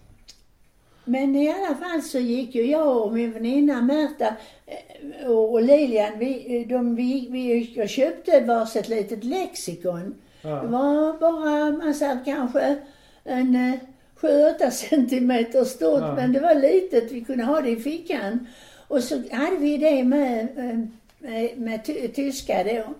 Men 1.08 1.36
i 1.36 1.48
alla 1.48 1.74
fall 1.74 2.02
så 2.02 2.18
gick 2.18 2.54
ju 2.54 2.66
jag 2.70 2.96
och 3.06 3.12
min 3.12 3.32
väninna 3.32 3.82
Märta 3.82 4.34
eh, 4.66 5.26
och 5.30 5.62
Lilian, 5.62 6.18
vi, 6.18 6.56
eh, 6.62 6.68
de, 6.68 6.94
vi, 6.96 7.28
vi 7.30 7.38
gick 7.38 7.78
och 7.78 7.88
köpte 7.88 8.40
varsitt 8.40 8.88
litet 8.88 9.24
lexikon. 9.24 10.14
Det 10.42 10.48
Ja. 10.48 10.62
var 10.62 11.18
bara 11.18 11.86
massa, 11.86 12.18
kanske 12.24 12.76
en 13.24 13.54
eh, 13.56 13.74
7-8 14.20 14.70
centimeter 14.90 15.64
stort, 15.64 16.00
Ja. 16.00 16.14
men 16.14 16.32
det 16.32 16.40
var 16.40 16.54
litet. 16.54 17.12
Vi 17.12 17.20
kunde 17.24 17.44
ha 17.44 17.60
det 17.60 17.70
i 17.70 17.76
fickan. 17.76 18.46
Och 18.88 19.02
så 19.02 19.22
hade 19.32 19.56
vi 19.56 19.76
det 19.76 20.04
med, 20.04 20.40
eh, 20.56 20.78
med, 21.18 21.58
med 21.58 21.84
ty, 21.84 22.08
tyska 22.08 22.64
då. 22.64 22.94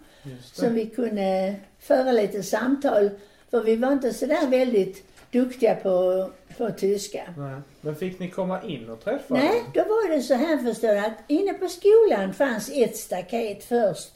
Så 0.52 0.62
det. 0.62 0.68
vi 0.70 0.86
kunde 0.86 1.54
föra 1.80 2.12
lite 2.12 2.42
samtal. 2.42 3.10
För 3.50 3.62
vi 3.62 3.76
var 3.76 3.92
inte 3.92 4.12
sådär 4.14 4.46
väldigt 4.50 5.04
duktiga 5.32 5.74
på, 5.74 6.30
på 6.58 6.70
tyska. 6.70 7.34
Nej. 7.36 7.60
Men 7.80 7.96
fick 7.96 8.18
ni 8.18 8.30
komma 8.30 8.62
in 8.62 8.90
och 8.90 9.04
träffa 9.04 9.34
Nej, 9.34 9.48
dem? 9.48 9.70
då 9.74 9.80
var 9.80 10.16
det 10.16 10.22
så 10.22 10.34
här 10.34 10.58
förstår 10.58 10.88
du 10.88 10.98
att 10.98 11.18
inne 11.28 11.54
på 11.54 11.68
skolan 11.68 12.34
fanns 12.34 12.70
ett 12.74 12.96
staket 12.96 13.64
först. 13.64 14.12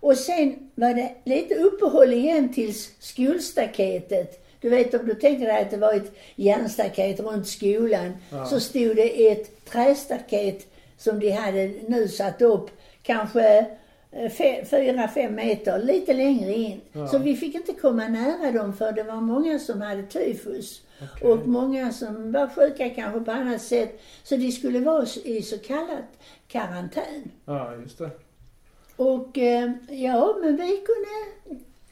Och 0.00 0.16
sen 0.16 0.70
var 0.74 0.94
det 0.94 1.14
lite 1.24 1.54
uppehåll 1.54 2.12
igen 2.12 2.52
tills 2.52 2.90
skolstaketet. 2.98 4.44
Du 4.60 4.68
vet 4.68 4.94
om 4.94 5.06
du 5.06 5.14
tänker 5.14 5.46
dig 5.46 5.62
att 5.62 5.70
det 5.70 5.76
var 5.76 5.94
ett 5.94 6.12
järnstaket 6.36 7.20
runt 7.20 7.48
skolan. 7.48 8.12
Ja. 8.30 8.44
Så 8.44 8.60
stod 8.60 8.96
det 8.96 9.28
ett 9.28 9.64
trästaket 9.64 10.66
som 10.96 11.20
de 11.20 11.30
hade 11.30 11.66
nu 11.88 12.08
satt 12.08 12.42
upp. 12.42 12.70
Kanske 13.02 13.66
eh, 14.12 14.30
fyra, 14.70 15.08
fem 15.08 15.34
meter, 15.34 15.78
lite 15.78 16.12
längre 16.12 16.52
in. 16.54 16.80
Ja. 16.92 17.08
Så 17.08 17.18
vi 17.18 17.36
fick 17.36 17.54
inte 17.54 17.72
komma 17.72 18.08
nära 18.08 18.52
dem 18.52 18.76
för 18.76 18.92
det 18.92 19.02
var 19.02 19.20
många 19.20 19.58
som 19.58 19.80
hade 19.80 20.02
tyfus. 20.02 20.82
Okej. 21.02 21.30
Och 21.30 21.48
många 21.48 21.92
som 21.92 22.32
var 22.32 22.48
sjuka 22.48 22.90
kanske 22.90 23.20
på 23.20 23.30
annat 23.30 23.62
sätt. 23.62 24.00
Så 24.22 24.36
de 24.36 24.52
skulle 24.52 24.80
vara 24.80 25.06
i 25.24 25.42
så 25.42 25.58
kallat 25.58 26.18
karantän. 26.48 27.30
Ja, 27.44 27.74
just 27.74 27.98
det. 27.98 28.10
Och 28.96 29.38
eh, 29.38 29.72
ja, 29.88 30.36
men 30.40 30.56
vi 30.56 30.76
kunde 30.86 31.08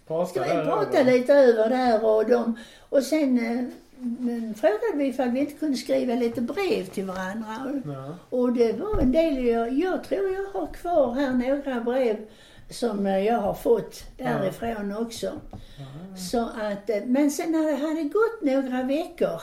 Prata 0.06 0.30
ska 0.30 0.42
vi 0.42 0.48
prata 0.48 1.00
över. 1.00 1.12
lite 1.12 1.34
över 1.34 1.68
där 1.68 2.04
och 2.04 2.26
de, 2.30 2.58
och 2.88 3.02
sen 3.02 3.38
eh, 3.38 3.64
men 3.98 4.54
frågade 4.54 4.96
vi 4.96 5.06
ifall 5.06 5.30
vi 5.30 5.40
inte 5.40 5.52
kunde 5.52 5.76
skriva 5.76 6.14
lite 6.14 6.40
brev 6.40 6.84
till 6.84 7.04
varandra. 7.04 7.82
Ja. 7.84 8.14
Och 8.30 8.52
det 8.52 8.72
var 8.72 9.00
en 9.00 9.12
del, 9.12 9.44
jag, 9.46 9.72
jag 9.72 10.04
tror 10.04 10.34
jag 10.34 10.60
har 10.60 10.66
kvar 10.66 11.14
här 11.14 11.32
några 11.32 11.80
brev 11.80 12.16
som 12.70 13.06
eh, 13.06 13.18
jag 13.24 13.38
har 13.38 13.54
fått 13.54 14.02
därifrån 14.16 14.96
också. 14.96 15.32
Så 16.30 16.40
att, 16.40 16.90
eh, 16.90 17.02
men 17.06 17.30
sen 17.30 17.52
när 17.52 17.66
det 17.70 17.76
hade 17.88 18.02
gått 18.02 18.42
några 18.42 18.82
veckor, 18.82 19.40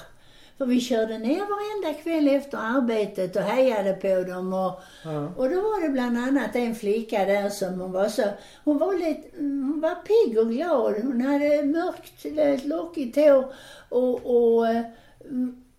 för 0.58 0.65
vi 0.65 0.80
körde 0.82 1.18
ner 1.18 1.39
varenda 1.39 2.01
kväll 2.03 2.27
efter 2.27 2.58
arbetet 2.58 3.36
och 3.36 3.42
hejade 3.42 3.94
på 3.94 4.32
dem 4.32 4.53
och, 4.53 4.82
Ja. 5.06 5.27
och 5.38 5.50
då 5.50 5.56
var 5.62 5.82
det 5.84 5.89
bland 5.89 6.18
annat 6.18 6.56
en 6.56 6.75
flicka 6.75 7.25
där 7.25 7.50
som 7.50 7.80
hon 7.82 7.92
var 7.92 8.10
så, 8.10 8.24
hon 8.63 8.77
var 8.77 8.94
lite, 8.94 9.27
hon 9.38 9.80
var 9.82 9.96
pigg 9.96 10.39
och 10.39 10.50
glad. 10.51 10.94
Hon 11.03 11.22
hade 11.22 11.63
mörkt, 11.63 12.65
lockigt 12.65 13.15
hår 13.15 13.53
och, 13.89 14.25
och 14.25 14.68
eh, 14.68 14.82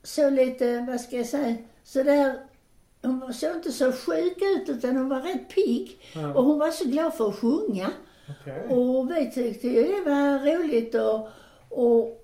så 0.02 0.30
lite, 0.30 0.80
vad 0.88 1.00
ska 1.00 1.16
jag 1.16 1.26
säga, 1.26 1.54
sådär, 1.84 2.34
hon 3.04 3.34
såg 3.34 3.56
inte 3.56 3.72
så 3.72 3.92
sjuk 3.92 4.36
ut 4.42 4.68
utan 4.68 4.96
hon 4.96 5.08
var 5.08 5.20
rätt 5.20 5.48
pigg. 5.54 5.98
Ja. 6.14 6.34
Och 6.34 6.44
hon 6.44 6.58
var 6.58 6.70
så 6.70 6.84
glad 6.84 7.14
för 7.14 7.28
att 7.28 7.34
sjunga. 7.38 7.90
Okej. 8.40 8.66
Och 8.76 9.10
vi 9.10 9.30
tyckte 9.30 9.68
ju 9.68 9.82
det 9.82 10.10
var 10.10 10.38
roligt 10.38 10.94
och, 10.94 11.28
och 11.68 12.20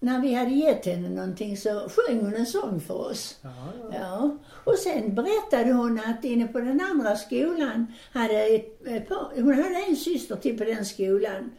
när 0.00 0.20
vi 0.20 0.34
hade 0.34 0.50
gett 0.50 0.86
henne 0.86 1.08
någonting 1.08 1.56
så 1.56 1.88
sjöng 1.88 2.20
hon 2.20 2.34
en 2.34 2.46
sång 2.46 2.80
för 2.80 2.94
oss. 2.94 3.36
Ja, 3.42 3.50
ja. 3.90 3.96
Ja. 4.00 4.36
Och 4.64 4.78
sen 4.78 5.14
berättade 5.14 5.72
hon 5.72 6.00
att 6.06 6.24
inne 6.24 6.46
på 6.46 6.58
den 6.60 6.80
andra 6.80 7.16
skolan 7.16 7.86
hade 8.12 8.40
ett, 8.46 8.86
ett 8.86 9.08
par, 9.08 9.30
hon 9.34 9.54
hade 9.54 9.84
en 9.88 9.96
syster 9.96 10.36
till 10.36 10.58
på 10.58 10.64
den 10.64 10.84
skolan. 10.86 11.50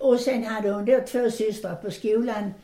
Och 0.00 0.20
sen 0.20 0.44
hade 0.44 0.70
hon 0.70 0.84
då 0.84 1.00
två 1.08 1.30
systrar 1.30 1.74
på 1.74 1.90
skolan 1.90 2.54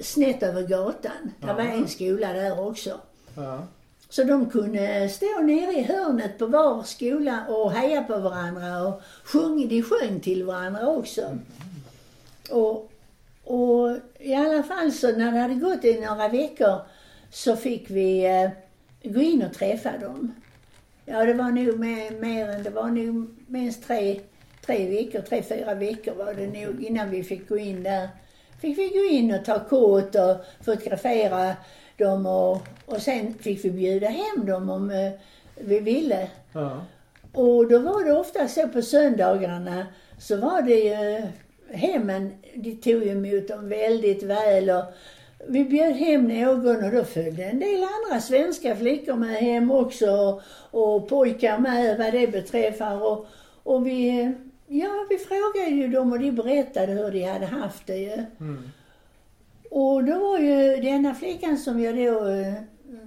snett 0.00 0.42
över 0.42 0.62
gatan. 0.62 1.30
Det 1.40 1.46
var 1.46 1.62
Ja. 1.64 1.70
en 1.70 1.88
skola 1.88 2.32
där 2.32 2.60
också. 2.68 3.00
ja. 3.36 3.66
Så 4.16 4.24
de 4.24 4.50
kunde 4.50 5.08
stå 5.08 5.40
nere 5.42 5.72
i 5.72 5.82
hörnet 5.82 6.38
på 6.38 6.46
var 6.46 6.82
skola 6.82 7.46
och 7.48 7.72
heja 7.72 8.02
på 8.02 8.18
varandra 8.18 8.82
och 8.82 9.02
sjung, 9.24 9.68
de 9.68 9.82
sjöng 9.82 10.20
till 10.20 10.44
varandra 10.44 10.88
också. 10.88 11.38
Och, 12.50 12.92
och 13.44 13.96
i 14.18 14.34
alla 14.34 14.62
fall 14.62 14.92
så 14.92 15.16
när 15.16 15.32
det 15.32 15.38
hade 15.38 15.54
gått 15.54 15.84
i 15.84 16.00
några 16.00 16.28
veckor 16.28 16.80
så 17.30 17.56
fick 17.56 17.90
vi 17.90 18.24
eh, 18.24 18.50
gå 19.12 19.20
in 19.20 19.42
och 19.42 19.54
träffa 19.54 19.98
dem. 19.98 20.34
Ja, 21.04 21.24
det 21.24 21.34
var 21.34 21.50
nog 21.50 21.78
mer, 21.78 22.20
mer 22.20 22.48
än, 22.48 22.62
det 22.62 22.70
var 22.70 22.88
nog 22.88 23.36
minst 23.46 23.86
tre, 23.86 24.20
tre 24.66 24.88
veckor, 24.88 25.20
tre, 25.20 25.42
fyra 25.42 25.74
veckor 25.74 26.14
var 26.14 26.34
det 26.34 26.46
nog 26.46 26.82
innan 26.82 27.10
vi 27.10 27.24
fick 27.24 27.48
gå 27.48 27.58
in 27.58 27.82
där. 27.82 28.08
Fick 28.60 28.78
vi 28.78 28.88
gå 28.88 29.14
in 29.14 29.34
och 29.34 29.44
ta 29.44 29.68
kort 29.68 30.14
och 30.14 30.64
fotografera 30.64 31.56
dem 31.98 32.26
och, 32.26 32.62
och 32.86 33.02
sen 33.02 33.34
fick 33.34 33.64
vi 33.64 33.70
bjuda 33.70 34.08
hem 34.08 34.46
dem 34.46 34.70
om 34.70 34.90
eh, 34.90 35.12
vi 35.54 35.80
ville. 35.80 36.28
ja. 36.52 36.84
Och 37.32 37.68
då 37.68 37.78
var 37.78 38.04
det 38.04 38.12
ofta 38.12 38.48
så 38.48 38.68
på 38.68 38.82
söndagarna 38.82 39.86
så 40.18 40.36
var 40.36 40.62
det 40.62 40.74
ju 40.74 41.26
hemmen, 41.76 42.30
de 42.54 42.76
tog 42.76 43.02
ju 43.02 43.10
emot 43.10 43.48
dem 43.48 43.68
väldigt 43.68 44.22
väl 44.22 44.70
och 44.70 44.84
vi 45.48 45.64
bjöd 45.64 45.92
hem 45.92 46.28
någon 46.28 46.84
och 46.84 46.92
då 46.92 47.04
följde 47.04 47.44
en 47.44 47.60
del 47.60 47.82
andra 47.82 48.20
svenska 48.20 48.76
flickor 48.76 49.14
med 49.14 49.36
hem 49.36 49.70
också 49.70 50.10
och, 50.10 50.42
och 50.70 51.08
pojkar 51.08 51.58
med 51.58 51.98
vad 51.98 52.12
det 52.12 52.26
beträffar 52.26 53.02
och, 53.02 53.26
och 53.62 53.86
vi, 53.86 54.32
ja 54.66 55.06
vi 55.10 55.18
frågade 55.18 55.70
ju 55.70 55.88
dem 55.88 56.12
och 56.12 56.18
de 56.18 56.30
berättade 56.30 56.92
hur 56.92 57.10
de 57.10 57.22
hade 57.22 57.46
haft 57.46 57.86
det 57.86 57.96
ju. 57.96 58.24
Mm. 58.40 58.70
Och 59.70 60.04
då 60.04 60.18
var 60.18 60.38
ju 60.38 60.76
denna 60.76 61.14
flickan 61.14 61.58
som 61.58 61.80
jag 61.80 61.96
då 61.96 62.28
eh, 62.28 62.54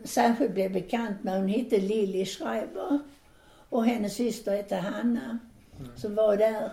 särskilt 0.04 0.54
blev 0.54 0.74
bekant 0.74 1.24
med, 1.24 1.38
hon 1.38 1.48
hette 1.48 1.78
Lilly 1.78 2.26
Schreiber. 2.26 3.00
Och 3.70 3.86
hennes 3.86 4.16
syster 4.16 4.56
hette 4.56 4.76
Hanna, 4.76 5.40
som 5.96 6.16
var 6.16 6.38
där. 6.38 6.72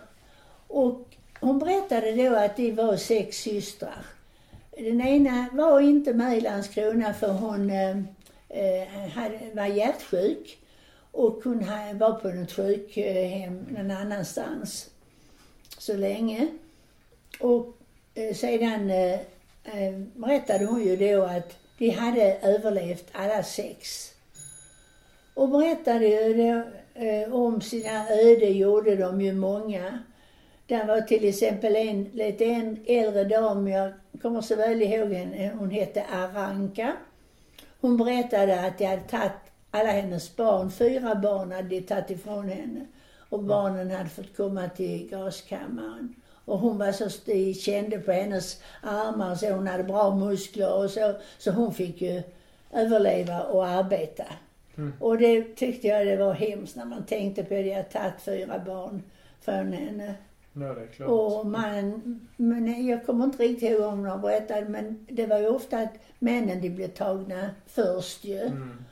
Och 0.69 1.17
hon 1.41 1.59
berättade 1.59 2.13
då 2.13 2.37
att 2.37 2.57
de 2.57 2.73
var 2.73 2.97
sex 2.97 3.37
systrar. 3.37 4.07
Den 4.77 5.01
ena 5.01 5.47
var 5.53 5.81
inte 5.81 6.15
med 6.15 6.39
i 6.39 6.41
Landskrona 6.41 7.15
för 7.15 7.33
hon 7.33 7.71
eh, 7.71 7.97
eh, 8.49 9.09
hade, 9.15 9.41
var 9.55 9.67
hjärtsjuk. 9.67 10.59
Och 11.13 11.41
hon 11.45 11.59
var 11.99 12.21
på 12.21 12.29
något 12.29 12.53
sjukhem 12.53 13.67
någon 13.69 13.91
annanstans 13.91 14.91
så 15.79 15.97
länge. 15.97 16.49
Och 17.41 17.77
eh, 18.15 18.35
sedan 18.35 18.91
eh, 18.91 19.21
eh, 19.75 19.99
berättade 20.15 20.65
hon 20.65 20.85
ju 20.85 20.97
då 20.97 21.23
att 21.23 21.57
de 21.79 21.91
hade 21.91 22.39
överlevt 22.43 23.09
alla 23.13 23.43
sex. 23.43 24.11
Och 25.35 25.49
berättade 25.49 26.07
ju 26.07 26.35
då, 26.35 26.63
eh, 27.01 27.35
om 27.35 27.61
sina 27.61 28.09
öde 28.09 28.47
gjorde 28.47 28.97
de 28.97 29.21
ju 29.21 29.33
många. 29.33 29.99
Där 30.67 30.87
var 30.87 31.01
till 31.01 31.29
exempel 31.29 31.77
en 31.77 32.05
lite 32.05 32.45
en 32.45 32.85
äldre 32.87 33.25
dam, 33.25 33.69
jag 33.69 33.93
kommer 34.23 34.41
så 34.41 34.57
väl 34.57 34.83
ihåg 34.83 35.13
henne, 35.13 35.53
hon 35.59 35.71
hette 35.71 36.05
Aranka. 36.05 36.97
Hon 37.81 37.97
berättade 37.97 38.61
att 38.61 38.79
de 38.79 38.85
hade 38.85 39.03
tagit 39.03 39.33
alla 39.71 39.91
hennes 39.91 40.37
barn, 40.37 40.71
fyra 40.71 41.15
barn 41.15 41.53
hade 41.53 41.69
de 41.69 41.81
tagit 41.81 42.11
ifrån 42.11 42.49
henne. 42.49 42.87
Och 43.29 43.43
barnen 43.43 43.91
hade 43.91 44.09
fått 44.09 44.37
komma 44.37 44.69
till 44.69 45.09
gaskammaren. 45.09 46.15
Och 46.47 46.59
hon 46.59 46.79
var 46.79 46.93
så, 46.93 47.09
de 47.25 47.55
kände 47.55 47.99
på 47.99 48.13
hennes 48.13 48.61
armar 48.83 49.35
så 49.35 49.51
hon 49.51 49.67
hade 49.67 49.85
bra 49.85 50.15
muskler 50.15 50.75
och 50.75 50.91
så. 50.91 51.15
Så 51.39 51.51
hon 51.51 51.75
fick 51.75 52.01
ju 52.03 52.23
överleva 52.73 53.43
och 53.43 53.67
arbeta. 53.67 54.25
Mm. 54.77 54.93
Och 55.01 55.19
det 55.19 55.57
tyckte 55.57 55.89
jag 55.89 56.07
det 56.07 56.17
var 56.17 56.35
hemskt 56.35 56.77
när 56.77 56.85
man 56.85 57.05
tänkte 57.05 57.45
på 57.45 57.55
det. 57.55 57.61
Jag 57.61 57.91
tagit 57.91 58.21
fyra 58.21 58.59
barn 58.67 59.03
från 59.41 59.73
henne. 59.73 60.15
Ja, 60.53 60.75
det 60.75 60.83
är 60.83 60.87
klart. 60.87 61.09
Och 61.09 61.47
man, 61.47 62.21
men 62.37 62.87
jag 62.87 63.07
kommer 63.07 63.25
inte 63.25 63.43
riktigt 63.43 63.71
ihåg 63.71 63.93
om 63.93 64.05
de 64.05 64.21
berättade, 64.21 64.69
men 64.69 65.07
det 65.09 65.27
var 65.27 65.39
ju 65.39 65.49
ofta 65.49 65.79
att 65.79 65.95
männen 66.19 66.61
de 66.61 66.71
blev 66.71 66.89
tagna 66.89 67.51
först 67.67 68.25
ju. 68.25 68.41
Mm. 68.41 68.85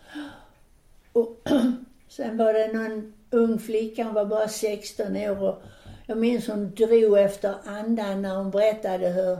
Och 1.12 1.49
sen 2.08 2.37
var 2.37 2.52
det 2.52 2.73
någon 2.73 3.12
ung 3.30 3.58
flicka, 3.58 4.04
hon 4.04 4.14
var 4.14 4.25
bara 4.25 4.49
16 4.49 5.16
år 5.16 5.42
och 5.42 5.62
jag 6.06 6.18
minns 6.18 6.49
hon 6.49 6.75
drog 6.75 7.18
efter 7.18 7.54
andan 7.64 8.23
när 8.23 8.37
hon 8.37 8.50
berättade 8.50 9.08
hur 9.08 9.38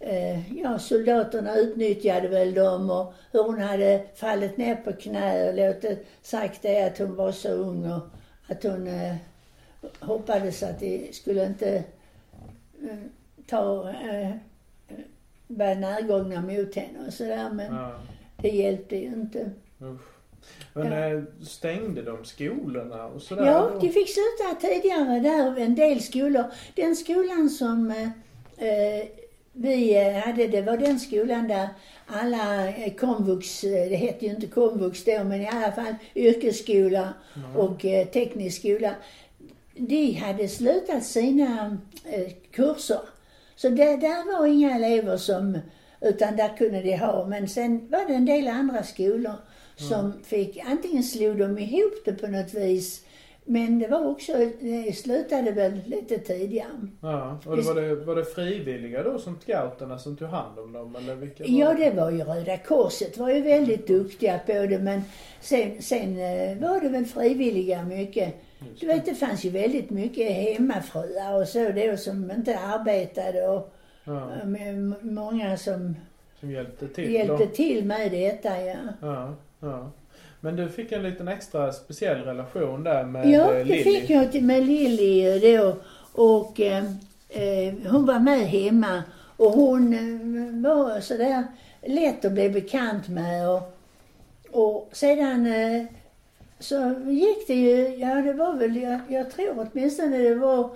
eh, 0.00 0.58
ja, 0.58 0.78
soldaterna 0.78 1.56
utnyttjade 1.56 2.28
väl 2.28 2.54
dem 2.54 2.90
och 2.90 3.12
hur 3.32 3.42
hon 3.42 3.60
hade 3.60 4.06
fallit 4.14 4.56
ner 4.56 4.76
på 4.76 4.92
knä 4.92 5.48
och 5.48 5.54
låtit 5.54 6.06
sagt 6.22 6.62
det 6.62 6.82
att 6.82 6.98
hon 6.98 7.16
var 7.16 7.32
så 7.32 7.48
ung 7.48 7.92
och 7.92 8.02
att 8.48 8.62
hon 8.62 8.86
eh, 8.86 9.16
hoppades 10.00 10.62
att 10.62 10.80
de 10.80 11.12
skulle 11.12 11.46
inte 11.46 11.84
eh, 12.82 12.96
ta, 13.46 13.88
eh, 13.90 14.30
vara 15.46 15.74
närgångna 15.74 16.40
mot 16.40 16.74
henne 16.74 17.06
och 17.06 17.12
sådär 17.12 17.50
men 17.52 17.74
Ja. 17.74 17.92
det 18.36 18.48
hjälpte 18.48 18.96
ju 18.96 19.06
inte. 19.06 19.50
Usch. 19.82 20.13
Men 20.72 20.92
Ja. 20.92 21.08
eh, 21.08 21.22
stängde 21.42 22.02
de 22.02 22.24
skolorna 22.24 23.06
och 23.06 23.22
sådär? 23.22 23.46
Ja, 23.46 23.70
de 23.80 23.88
fick 23.90 24.08
sluta 24.08 24.60
tidigare 24.60 25.20
där, 25.20 25.58
en 25.58 25.74
del 25.74 26.00
skolor. 26.02 26.44
Den 26.74 26.96
skolan 26.96 27.50
som 27.50 27.90
eh, 27.90 28.68
eh, 28.68 29.06
vi 29.52 29.96
eh, 29.96 30.12
hade, 30.12 30.46
det 30.46 30.62
var 30.62 30.76
den 30.76 31.00
skolan 31.00 31.48
där 31.48 31.68
alla 32.06 32.72
komvux, 32.98 33.60
det 33.60 33.96
hette 33.96 34.24
ju 34.26 34.30
inte 34.30 34.46
komvux 34.46 35.04
då, 35.04 35.24
men 35.24 35.40
i 35.42 35.48
alla 35.48 35.72
fall 35.72 35.94
yrkesskola 36.14 37.08
och 37.56 37.84
eh, 37.84 38.06
teknisk 38.06 38.58
skola. 38.60 38.94
De 39.76 40.12
hade 40.12 40.48
slutat 40.48 41.04
sina 41.04 41.78
eh, 42.04 42.32
kurser. 42.50 43.00
Så 43.56 43.68
det, 43.68 43.96
där 43.96 44.38
var 44.38 44.46
inga 44.46 44.76
elever 44.76 45.16
som, 45.16 45.58
utan 46.00 46.36
där 46.36 46.56
kunde 46.56 46.82
de 46.82 46.96
ha. 46.96 47.26
Men 47.26 47.48
sen 47.48 47.88
var 47.90 48.06
det 48.06 48.14
en 48.14 48.24
del 48.26 48.48
andra 48.48 48.82
skolor 48.82 49.34
som 49.76 50.12
fick, 50.22 50.58
antingen 50.66 51.02
slog 51.02 51.38
de 51.38 51.58
ihop 51.58 51.94
det 52.04 52.12
på 52.12 52.26
något 52.26 52.54
vis, 52.54 53.04
men 53.44 53.78
det 53.78 53.88
var 53.88 54.06
också, 54.06 54.32
det 54.60 54.96
slutade 54.96 55.50
väl 55.50 55.80
lite 55.86 56.18
tidigare. 56.18 56.88
Ja, 57.02 57.38
och 57.46 57.56
det 57.56 57.62
var, 57.62 57.74
det, 57.74 57.94
var 57.94 58.16
det 58.16 58.24
frivilliga 58.24 59.02
då 59.02 59.18
som 59.18 59.38
scouterna 59.40 59.98
som 59.98 60.16
tog 60.16 60.28
hand 60.28 60.58
om 60.58 60.72
dem 60.72 60.96
eller 60.96 61.14
vilka 61.14 61.44
Ja, 61.44 61.74
det 61.74 61.90
var 61.90 62.10
ju 62.10 62.24
Röda 62.24 62.56
Korset 62.58 63.18
var 63.18 63.30
ju 63.30 63.40
väldigt 63.42 63.86
duktiga 63.86 64.38
på 64.38 64.52
det, 64.52 64.78
men 64.78 65.02
sen, 65.40 65.82
sen 65.82 66.18
eh, 66.18 66.58
var 66.58 66.80
det 66.80 66.88
väl 66.88 67.04
frivilliga 67.04 67.84
mycket. 67.84 68.34
Just 68.68 68.80
Du 68.80 68.86
vet, 68.86 69.04
det 69.04 69.14
fanns 69.14 69.44
ju 69.44 69.50
väldigt 69.50 69.90
mycket 69.90 70.32
hemmafruar 70.32 71.40
och 71.40 71.48
så 71.48 71.72
då 71.72 71.96
som 71.96 72.30
inte 72.30 72.58
arbetade 72.58 73.48
och 73.48 73.70
Ja, 74.06 74.30
eh, 74.42 74.74
många 75.02 75.56
som 75.56 75.96
som 76.40 76.50
hjälpte 76.50 76.88
till 76.88 77.10
hjälpte 77.12 77.44
då. 77.44 77.50
till 77.50 77.84
med 77.84 78.12
detta, 78.12 78.60
ja. 78.60 78.74
Ja, 79.00 79.34
ja. 79.64 79.90
Men 80.40 80.56
du 80.56 80.68
fick 80.68 80.92
en 80.92 81.02
liten 81.02 81.28
extra 81.28 81.72
speciell 81.72 82.18
relation 82.20 82.84
där 82.84 83.04
med 83.04 83.30
Ja, 83.30 83.52
eh, 83.52 83.56
det 83.58 83.64
Lilly. 83.64 83.82
fick 83.82 84.10
jag 84.10 84.42
med 84.42 84.66
Lilly 84.66 85.38
då. 85.56 85.76
Och 86.12 86.60
eh, 86.60 86.84
eh, 87.28 87.74
hon 87.90 88.06
var 88.06 88.18
med 88.18 88.48
hemma. 88.48 89.02
Och 89.36 89.52
hon 89.52 89.92
eh, 89.92 90.62
var 90.72 91.00
sådär 91.00 91.44
lätt 91.82 92.24
att 92.24 92.32
bli 92.32 92.50
bekant 92.50 93.08
med. 93.08 93.48
Och, 93.48 93.76
och 94.50 94.90
sedan 94.92 95.46
eh, 95.46 95.84
så 96.58 96.94
gick 97.06 97.46
det 97.46 97.54
ju, 97.54 97.96
ja 97.96 98.14
det 98.14 98.32
var 98.32 98.52
väl, 98.52 98.76
jag, 98.76 99.00
jag 99.08 99.30
tror 99.30 99.68
åtminstone 99.72 100.18
det 100.18 100.34
var 100.34 100.70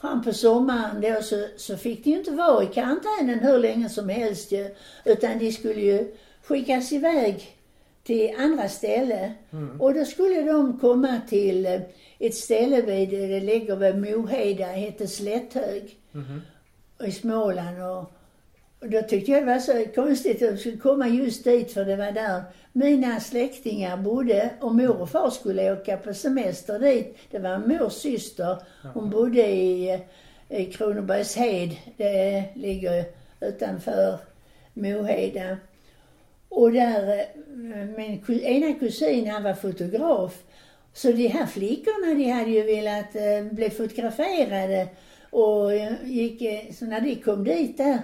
fram 0.00 0.22
på 0.22 0.32
sommaren 0.32 1.00
då 1.00 1.22
så, 1.22 1.46
så 1.56 1.76
fick 1.76 2.04
de 2.04 2.10
ju 2.10 2.18
inte 2.18 2.30
vara 2.30 2.64
i 2.64 2.66
karantänen 2.66 3.38
hur 3.38 3.58
länge 3.58 3.88
som 3.88 4.08
helst 4.08 4.52
ju. 4.52 4.74
Utan 5.04 5.38
de 5.38 5.52
skulle 5.52 5.80
ju 5.80 6.14
skickas 6.42 6.92
iväg 6.92 7.57
till 8.08 8.34
andra 8.38 8.68
ställen. 8.68 9.30
Mm. 9.52 9.80
Och 9.80 9.94
då 9.94 10.04
skulle 10.04 10.40
de 10.42 10.78
komma 10.78 11.20
till 11.28 11.66
eh, 11.66 11.80
ett 12.18 12.34
ställe 12.34 12.80
vid, 12.82 13.10
det 13.10 13.40
ligger 13.40 13.76
vid 13.76 13.98
Moheda, 13.98 14.66
heter 14.66 15.06
Slätthög 15.06 15.96
Mhm. 16.12 16.42
i 17.04 17.12
Småland. 17.12 17.82
Och, 17.82 18.12
och 18.80 18.90
då 18.90 19.02
tyckte 19.02 19.30
jag 19.32 19.42
det 19.42 19.46
var 19.46 19.58
så 19.58 19.84
konstigt 19.94 20.42
att 20.42 20.50
de 20.50 20.56
skulle 20.56 20.76
komma 20.76 21.08
just 21.08 21.44
dit 21.44 21.72
för 21.72 21.84
det 21.84 21.96
var 21.96 22.12
där 22.12 22.42
mina 22.72 23.20
släktingar 23.20 23.96
bodde 23.96 24.50
och 24.60 24.74
mor 24.74 25.00
och 25.00 25.10
far 25.10 25.30
skulle 25.30 25.72
åka 25.72 25.96
på 25.96 26.14
semester 26.14 26.78
dit. 26.78 27.16
Det 27.30 27.38
var 27.38 27.58
mors 27.58 27.92
syster. 27.92 28.56
Hon 28.94 29.10
bodde 29.10 29.46
i, 29.46 29.90
eh, 30.48 30.60
i 30.60 30.64
Kronobergshed. 30.72 31.70
Det 31.96 32.44
ligger 32.54 33.04
utanför 33.40 34.18
Moheda. 34.74 35.56
Och 36.48 36.72
där, 36.72 37.18
eh, 37.18 37.26
min 37.96 38.40
ena 38.42 38.78
kusin 38.78 39.30
han 39.30 39.42
var 39.42 39.54
fotograf. 39.54 40.42
Så 40.92 41.12
de 41.12 41.28
här 41.28 41.46
flickorna 41.46 42.14
de 42.14 42.30
hade 42.30 42.50
ju 42.50 42.62
velat 42.62 43.16
eh, 43.16 43.44
bli 43.50 43.70
fotograferade. 43.70 44.88
Och 45.30 45.74
eh, 45.74 45.92
gick, 46.04 46.42
så 46.74 46.84
när 46.84 47.00
de 47.00 47.16
kom 47.16 47.44
dit 47.44 47.76
där 47.76 47.98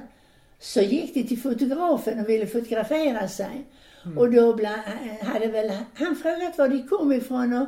så 0.58 0.80
gick 0.80 1.14
de 1.14 1.24
till 1.24 1.38
fotografen 1.38 2.20
och 2.20 2.28
ville 2.28 2.46
fotografera 2.46 3.28
sig. 3.28 3.64
Och 4.16 4.30
då 4.30 4.52
bla, 4.52 4.74
eh, 4.74 5.26
hade 5.26 5.46
väl 5.46 5.72
han 5.94 6.16
frågat 6.16 6.58
var 6.58 6.68
de 6.68 6.88
kom 6.88 7.12
ifrån 7.12 7.52
och, 7.52 7.66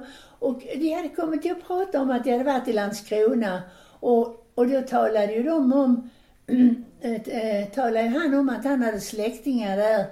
och 0.49 0.63
de 0.77 0.93
hade 0.93 1.09
kommit 1.09 1.43
till 1.43 1.53
att 1.53 1.67
prata 1.67 2.01
om 2.01 2.11
att 2.11 2.25
de 2.25 2.31
hade 2.31 2.45
varit 2.45 2.69
i 2.69 2.73
Landskrona. 2.73 3.63
Och, 4.01 4.47
och 4.55 4.69
då 4.69 4.81
talade 4.81 5.33
ju 5.33 5.43
de 5.43 5.73
om, 5.73 6.11
eh, 7.01 7.69
talade 7.75 8.09
han 8.09 8.35
om 8.35 8.49
att 8.49 8.65
han 8.65 8.83
hade 8.83 9.01
släktingar 9.01 9.77
där. 9.77 10.05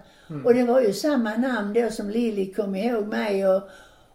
Och 0.45 0.55
det 0.55 0.65
var 0.65 0.81
ju 0.81 0.93
samma 0.93 1.37
namn 1.37 1.73
då 1.73 1.91
som 1.91 2.11
Lilly 2.11 2.53
kom 2.53 2.75
ihåg 2.75 3.07
mig 3.07 3.49
och, 3.49 3.63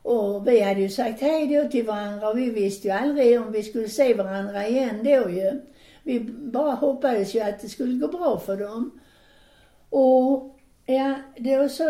och 0.02 0.48
vi 0.48 0.60
hade 0.62 0.82
ju 0.82 0.89
sagt 0.89 1.22
hej 1.22 1.48
då 1.48 1.69
till 1.69 1.86
varandra 1.86 2.30
och 2.30 2.38
vi 2.38 2.50
visste 2.50 2.88
ju 2.88 2.93
aldrig 2.93 3.41
om 3.41 3.52
vi 3.52 3.63
skulle 3.63 3.89
se 3.89 4.13
varandra 4.13 4.67
igen 4.67 5.04
då 5.04 5.30
ju. 5.30 5.62
Vi 6.04 6.19
bara 6.30 6.72
hoppades 6.72 7.36
ju 7.36 7.39
att 7.39 7.62
det 7.62 7.69
skulle 7.69 7.93
gå 7.93 8.08
bra 8.08 8.39
för 8.39 8.58
dem. 8.58 9.00
Och 9.89 10.56
ja, 10.86 11.15
då 11.38 11.69
så 11.69 11.84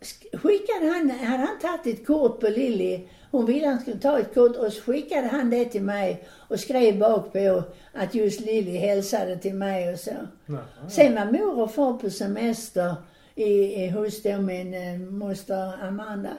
sk- 0.00 0.36
skickade 0.38 0.86
han, 0.92 1.10
hade 1.10 1.42
han 1.42 1.58
tagit 1.62 1.98
ett 2.00 2.06
kort 2.06 2.40
på 2.40 2.48
Lilly. 2.48 3.00
Hon 3.30 3.46
ville 3.46 3.66
han 3.66 3.80
skulle 3.80 3.98
ta 3.98 4.18
ett 4.18 4.34
kort 4.34 4.56
och 4.56 4.72
så 4.72 4.82
skickade 4.82 5.26
han 5.26 5.50
det 5.50 5.64
till 5.64 5.82
mig 5.82 6.24
och 6.48 6.60
skrev 6.60 6.98
bak 6.98 7.32
på 7.32 7.62
att 7.92 8.14
just 8.14 8.40
Lilly 8.40 8.76
hälsade 8.76 9.36
till 9.36 9.54
mig 9.54 9.92
och 9.92 9.98
så. 9.98 10.10
Ja. 10.46 10.88
Sen 10.88 11.14
var 11.14 11.24
mor 11.32 11.58
och 11.62 11.74
far 11.74 11.92
på 11.92 12.10
semester 12.10 12.94
i, 13.38 13.84
i, 13.84 13.88
då 13.88 14.42
min 14.42 14.74
eh, 14.74 14.98
moster 14.98 15.72
Amanda. 15.82 16.32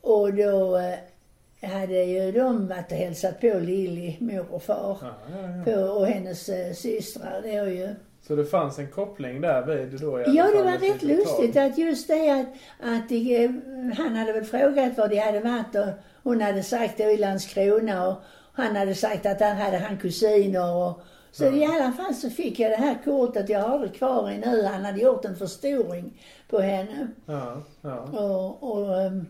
Och 0.00 0.34
då 0.34 0.76
eh, 0.76 1.70
hade 1.70 2.04
ju 2.04 2.32
de 2.32 2.68
varit 2.68 2.92
och 2.92 2.98
hälsat 2.98 3.40
på 3.40 3.46
Lilly, 3.46 4.16
mor 4.20 4.46
och 4.50 4.62
far. 4.62 4.98
Ja, 5.00 5.14
ja, 5.32 5.48
ja. 5.56 5.64
På, 5.64 5.80
och 5.80 6.06
hennes 6.06 6.48
eh, 6.48 6.72
systrar 6.72 7.42
då 7.42 7.70
ju. 7.70 7.94
Så 8.22 8.36
det 8.36 8.44
fanns 8.44 8.78
en 8.78 8.88
koppling 8.88 9.40
där 9.40 9.62
vid 9.62 10.00
då 10.00 10.20
i 10.20 10.24
alla 10.24 10.34
Ja, 10.34 10.46
det 10.46 10.62
var 10.62 10.78
rätt 10.78 11.02
lustigt 11.02 11.56
att 11.56 11.78
just 11.78 12.08
det 12.08 12.30
att, 12.30 12.46
att 12.80 13.08
de, 13.08 13.44
eh, 13.44 13.50
han 13.96 14.16
hade 14.16 14.32
väl 14.32 14.44
frågat 14.44 14.96
var 14.96 15.08
de 15.08 15.18
hade 15.18 15.40
varit 15.40 15.74
och 15.74 15.92
hon 16.22 16.40
hade 16.40 16.62
sagt 16.62 16.96
det 16.96 17.12
i 17.12 17.16
Landskrona 17.16 18.08
och 18.08 18.14
han 18.52 18.76
hade 18.76 18.94
sagt 18.94 19.26
att 19.26 19.38
där 19.38 19.54
hade 19.54 19.78
han 19.78 19.98
kusiner 19.98 20.74
och 20.74 21.02
så 21.32 21.44
i 21.52 21.64
alla 21.64 21.92
fall 21.92 22.14
så 22.14 22.30
fick 22.30 22.58
jag 22.58 22.70
det 22.70 22.76
här 22.76 22.98
kortet, 23.04 23.48
jag 23.48 23.60
har 23.60 23.78
det 23.78 23.88
kvar 23.88 24.30
i 24.30 24.38
nu. 24.38 24.62
Han 24.62 24.84
hade 24.84 25.00
gjort 25.00 25.24
en 25.24 25.36
förstoring 25.36 26.22
på 26.48 26.60
henne. 26.60 27.08
Ja, 27.26 27.62
ja. 27.80 27.96
Och, 27.98 28.72
och 28.72 29.02
ehm, 29.02 29.26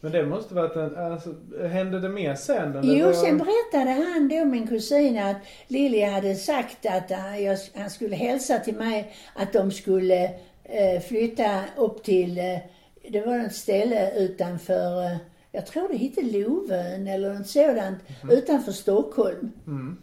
Men 0.00 0.12
det 0.12 0.26
måste 0.26 0.54
varit 0.54 0.76
en, 0.76 0.96
alltså, 1.12 1.34
hände 1.68 2.00
det 2.00 2.08
mer 2.08 2.34
sen? 2.34 2.76
eller 2.76 2.94
Jo, 2.94 3.12
sen 3.12 3.38
berättade 3.38 3.90
han 3.90 4.28
då, 4.28 4.44
min 4.44 4.68
kusin, 4.68 5.18
att 5.18 5.36
Lilly 5.68 6.02
hade 6.02 6.34
sagt 6.34 6.86
att 6.86 7.10
eh, 7.10 7.38
jag, 7.38 7.58
han 7.74 7.90
skulle 7.90 8.16
hälsa 8.16 8.58
till 8.58 8.76
mig 8.76 9.14
att 9.34 9.52
de 9.52 9.70
skulle 9.72 10.24
eh, 10.64 11.00
flytta 11.08 11.60
upp 11.76 12.04
till, 12.04 12.38
eh, 12.38 12.58
det 13.10 13.20
var 13.20 13.38
ett 13.38 13.54
ställe 13.54 14.12
utanför, 14.18 15.04
eh, 15.04 15.16
jag 15.52 15.66
tror 15.66 15.88
det 15.88 15.96
hette 15.96 16.22
Lovön 16.22 17.06
eller 17.06 17.34
något 17.34 17.48
sådant, 17.48 17.98
utanför 18.30 18.72
Stockholm. 18.72 19.52
Mm. 19.66 19.96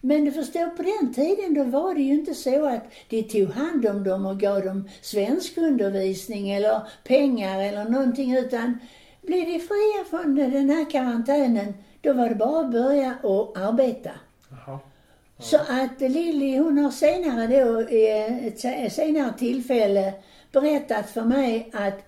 Men 0.00 0.24
du 0.24 0.32
förstår, 0.32 0.66
på 0.66 0.82
den 0.82 1.14
tiden 1.14 1.54
då 1.54 1.64
var 1.64 1.94
det 1.94 2.02
ju 2.02 2.14
inte 2.14 2.34
så 2.34 2.66
att 2.66 2.84
de 3.08 3.22
tog 3.22 3.48
hand 3.48 3.86
om 3.86 4.04
dem 4.04 4.26
och 4.26 4.40
gav 4.40 4.64
dem 4.64 4.88
svenskundervisning 5.02 6.50
eller 6.50 6.80
pengar 7.04 7.60
eller 7.60 7.84
någonting 7.84 8.36
utan 8.36 8.78
blev 9.22 9.46
de 9.46 9.58
fria 9.58 10.04
från 10.10 10.34
den 10.34 10.70
här 10.70 10.90
karantänen, 10.90 11.74
då 12.00 12.12
var 12.12 12.28
det 12.28 12.34
bara 12.34 12.60
att 12.60 12.72
börja 12.72 13.14
och 13.22 13.58
arbeta. 13.58 14.10
Jaha. 14.50 14.78
Så 15.38 15.56
att 15.56 16.00
Lilly, 16.00 16.58
hon 16.58 16.78
har 16.78 16.90
senare 16.90 17.46
då, 17.46 17.90
i 17.90 18.10
ett 18.46 18.60
se- 18.60 18.90
senare 18.90 19.32
tillfälle 19.38 20.12
berättat 20.52 21.10
för 21.10 21.24
mig 21.24 21.70
att 21.72 21.98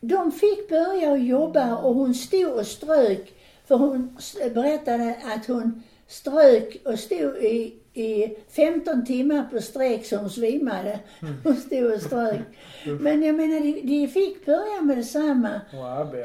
de 0.00 0.32
fick 0.32 0.68
börja 0.68 1.12
att 1.12 1.22
jobba 1.22 1.76
och 1.76 1.94
hon 1.94 2.14
stod 2.14 2.52
och 2.52 2.66
strök. 2.66 3.32
För 3.66 3.76
hon 3.76 4.18
berättade 4.54 5.16
att 5.24 5.46
hon 5.46 5.82
strök 6.10 6.76
och 6.84 6.98
stod 6.98 7.36
i, 7.36 7.74
i 7.94 8.36
15 8.48 9.06
timmar 9.06 9.48
på 9.52 9.60
sträck 9.60 10.06
som 10.06 10.30
svimmade. 10.30 10.98
Och 11.44 11.56
stod 11.56 11.92
och 11.92 12.02
strök. 12.02 12.40
Men 12.84 13.22
jag 13.22 13.34
menar, 13.34 13.60
de, 13.60 13.80
de 13.80 14.08
fick 14.08 14.46
börja 14.46 14.82
med 14.82 14.96
detsamma. 14.96 15.60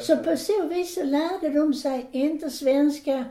Så 0.01 0.17
på 0.17 0.37
så 0.37 0.67
vis 0.67 0.95
så 0.95 1.03
lärde 1.03 1.49
de 1.49 1.73
sig 1.73 2.05
inte 2.11 2.49
svenska 2.49 3.25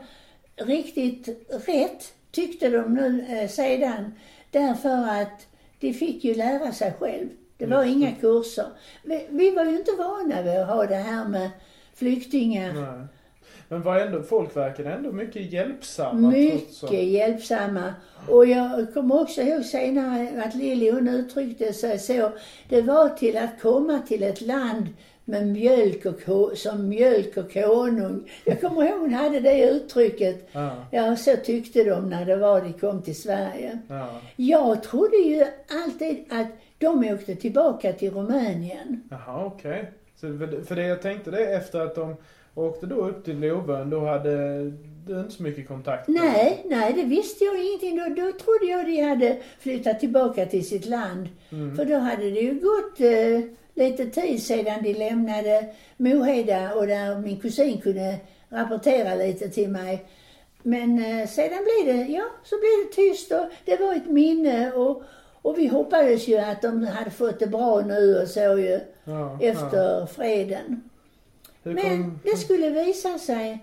riktigt 0.55 1.47
rätt, 1.67 2.13
tyckte 2.31 2.69
de 2.69 2.93
nu 2.93 3.25
eh, 3.29 3.49
sedan. 3.49 4.13
Därför 4.51 5.21
att 5.21 5.47
de 5.79 5.93
fick 5.93 6.23
ju 6.23 6.33
lära 6.33 6.71
sig 6.71 6.93
själv. 6.99 7.29
Det 7.57 7.65
var 7.65 7.83
Just 7.83 7.97
inga 7.97 8.11
kurser. 8.11 8.67
Vi, 9.03 9.27
vi 9.29 9.51
var 9.51 9.65
ju 9.65 9.77
inte 9.77 9.91
vana 9.91 10.41
vid 10.41 10.57
att 10.57 10.67
ha 10.67 10.85
det 10.85 10.95
här 10.95 11.27
med 11.27 11.49
flyktingar. 11.95 12.73
Nej. 12.73 13.07
Men 13.67 13.81
var 13.81 13.99
ändå, 13.99 14.23
folk 14.23 14.57
verkade 14.57 14.89
ändå 14.91 15.11
mycket 15.11 15.53
hjälpsamma. 15.53 16.29
Mycket 16.29 17.03
hjälpsamma. 17.03 17.93
Och 18.27 18.45
jag 18.45 18.93
kommer 18.93 19.21
också 19.21 19.41
ihåg 19.41 19.65
senare 19.65 20.43
att 20.45 20.55
Lilly 20.55 20.91
hon 20.91 21.07
uttryckte 21.07 21.73
sig 21.73 21.99
så. 21.99 22.31
Det 22.69 22.81
var 22.81 23.09
till 23.09 23.37
att 23.37 23.61
komma 23.61 23.99
till 24.07 24.23
ett 24.23 24.41
land 24.41 24.87
med 25.25 25.47
mjölk 25.47 26.05
och 26.05 26.57
som 26.57 26.89
mjölk 26.89 27.37
och 27.37 27.53
konung. 27.53 28.31
Jag 28.45 28.61
kommer 28.61 28.83
ihåg 28.89 28.99
hon 28.99 29.13
hade 29.13 29.39
det 29.39 29.69
uttrycket. 29.69 30.49
Ja, 30.51 30.71
Ja, 30.91 31.15
så 31.15 31.35
tyckte 31.43 31.83
de 31.83 32.09
när 32.09 32.25
det 32.25 32.35
var 32.35 32.61
de 32.61 32.73
kom 32.73 33.01
till 33.01 33.21
Sverige. 33.21 33.79
ja. 33.89 34.21
Jag 34.35 34.83
trodde 34.83 35.17
ju 35.17 35.45
alltid 35.85 36.25
att 36.29 36.47
de 36.77 37.13
åkte 37.13 37.35
tillbaka 37.35 37.93
till 37.93 38.11
Rumänien. 38.11 39.01
Jaha, 39.09 39.45
okej. 39.45 39.91
Så 40.15 40.27
för, 40.67 40.75
det 40.75 40.83
jag 40.87 41.01
tänkte 41.01 41.31
det 41.31 41.45
efter 41.45 41.79
att 41.79 41.95
de 41.95 42.15
åkte 42.55 42.85
då 42.85 42.95
upp 42.95 43.25
till 43.25 43.39
Lovön, 43.39 43.89
då 43.89 44.05
hade 44.05 44.63
du 45.05 45.19
inte 45.19 45.33
så 45.33 45.43
mycket 45.43 45.67
kontakt 45.67 46.07
med 46.07 46.21
Nej, 46.21 46.65
nej, 46.65 46.93
det 46.93 47.03
visste 47.03 47.43
jag 47.43 47.65
ingenting. 47.65 47.97
Då, 47.97 48.03
då 48.03 48.31
trodde 48.31 48.65
jag 48.65 48.85
de 48.85 49.01
hade 49.01 49.37
flyttat 49.59 49.99
tillbaka 49.99 50.45
till 50.45 50.67
sitt 50.67 50.85
land. 50.85 51.27
Mm. 51.51 51.75
För 51.75 51.85
då 51.85 51.95
hade 51.95 52.23
det 52.23 52.39
ju 52.39 52.53
gått 52.53 52.99
eh, 52.99 53.51
lite 53.73 54.05
tid 54.05 54.43
sedan 54.43 54.83
de 54.83 54.93
lämnade 54.93 55.65
Moheda 55.97 56.73
och 56.73 56.87
där 56.87 57.19
min 57.19 57.39
kusin 57.39 57.81
kunde 57.81 58.19
rapportera 58.49 59.15
lite 59.15 59.49
till 59.49 59.69
mig. 59.69 60.05
Men 60.63 61.05
eh, 61.05 61.27
sedan 61.27 61.59
blev 61.63 61.95
det, 61.95 62.11
ja, 62.11 62.23
så 62.43 62.55
blev 62.55 62.85
det 62.85 62.95
tyst 62.95 63.31
och 63.31 63.45
det 63.65 63.77
var 63.77 63.95
ett 63.95 64.09
minne 64.09 64.71
och, 64.71 65.03
och 65.41 65.57
vi 65.57 65.67
hoppades 65.67 66.27
ju 66.27 66.37
att 66.37 66.61
de 66.61 66.87
hade 66.87 67.11
fått 67.11 67.39
det 67.39 67.47
bra 67.47 67.81
nu 67.81 68.21
och 68.21 68.27
så 68.27 68.39
ju 68.39 68.79
Ja, 69.03 69.37
efter 69.41 70.05
freden. 70.05 70.89
Hur 71.65 71.73
Men 71.73 72.03
kom, 72.03 72.19
det 72.23 72.37
skulle 72.37 72.69
visa 72.69 73.17
sig 73.17 73.59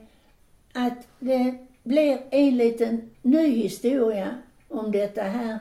att 0.73 1.07
det 1.19 1.55
blir 1.83 2.19
en 2.31 2.57
liten 2.57 3.11
ny 3.23 3.47
historia 3.47 4.35
om 4.69 4.93
detta 4.93 5.23
här. 5.23 5.59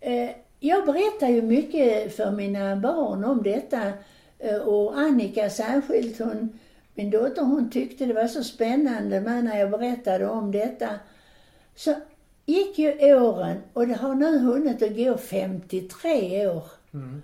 Eh, 0.00 0.30
Jag 0.60 0.86
berättar 0.86 1.28
ju 1.28 1.42
mycket 1.42 2.16
för 2.16 2.30
mina 2.30 2.76
barn 2.76 3.24
om 3.24 3.42
detta 3.42 3.92
eh, 4.38 4.56
och 4.56 4.98
Annika 4.98 5.50
särskilt, 5.50 6.18
hon, 6.18 6.58
min 6.94 7.10
dotter, 7.10 7.42
hon 7.42 7.70
tyckte 7.70 8.04
det 8.06 8.14
var 8.14 8.26
så 8.28 8.44
spännande 8.44 9.20
med 9.20 9.44
när 9.44 9.58
jag 9.58 9.70
berättade 9.70 10.28
om 10.28 10.52
detta. 10.52 10.88
Så 11.74 11.94
gick 12.46 12.78
ju 12.78 13.14
åren 13.14 13.56
och 13.72 13.86
det 13.86 13.94
har 13.94 14.14
nu 14.14 14.38
hunnit 14.38 14.82
att 14.82 14.96
gå 14.96 15.16
53 15.16 16.46
år. 16.48 16.64
mm. 16.94 17.22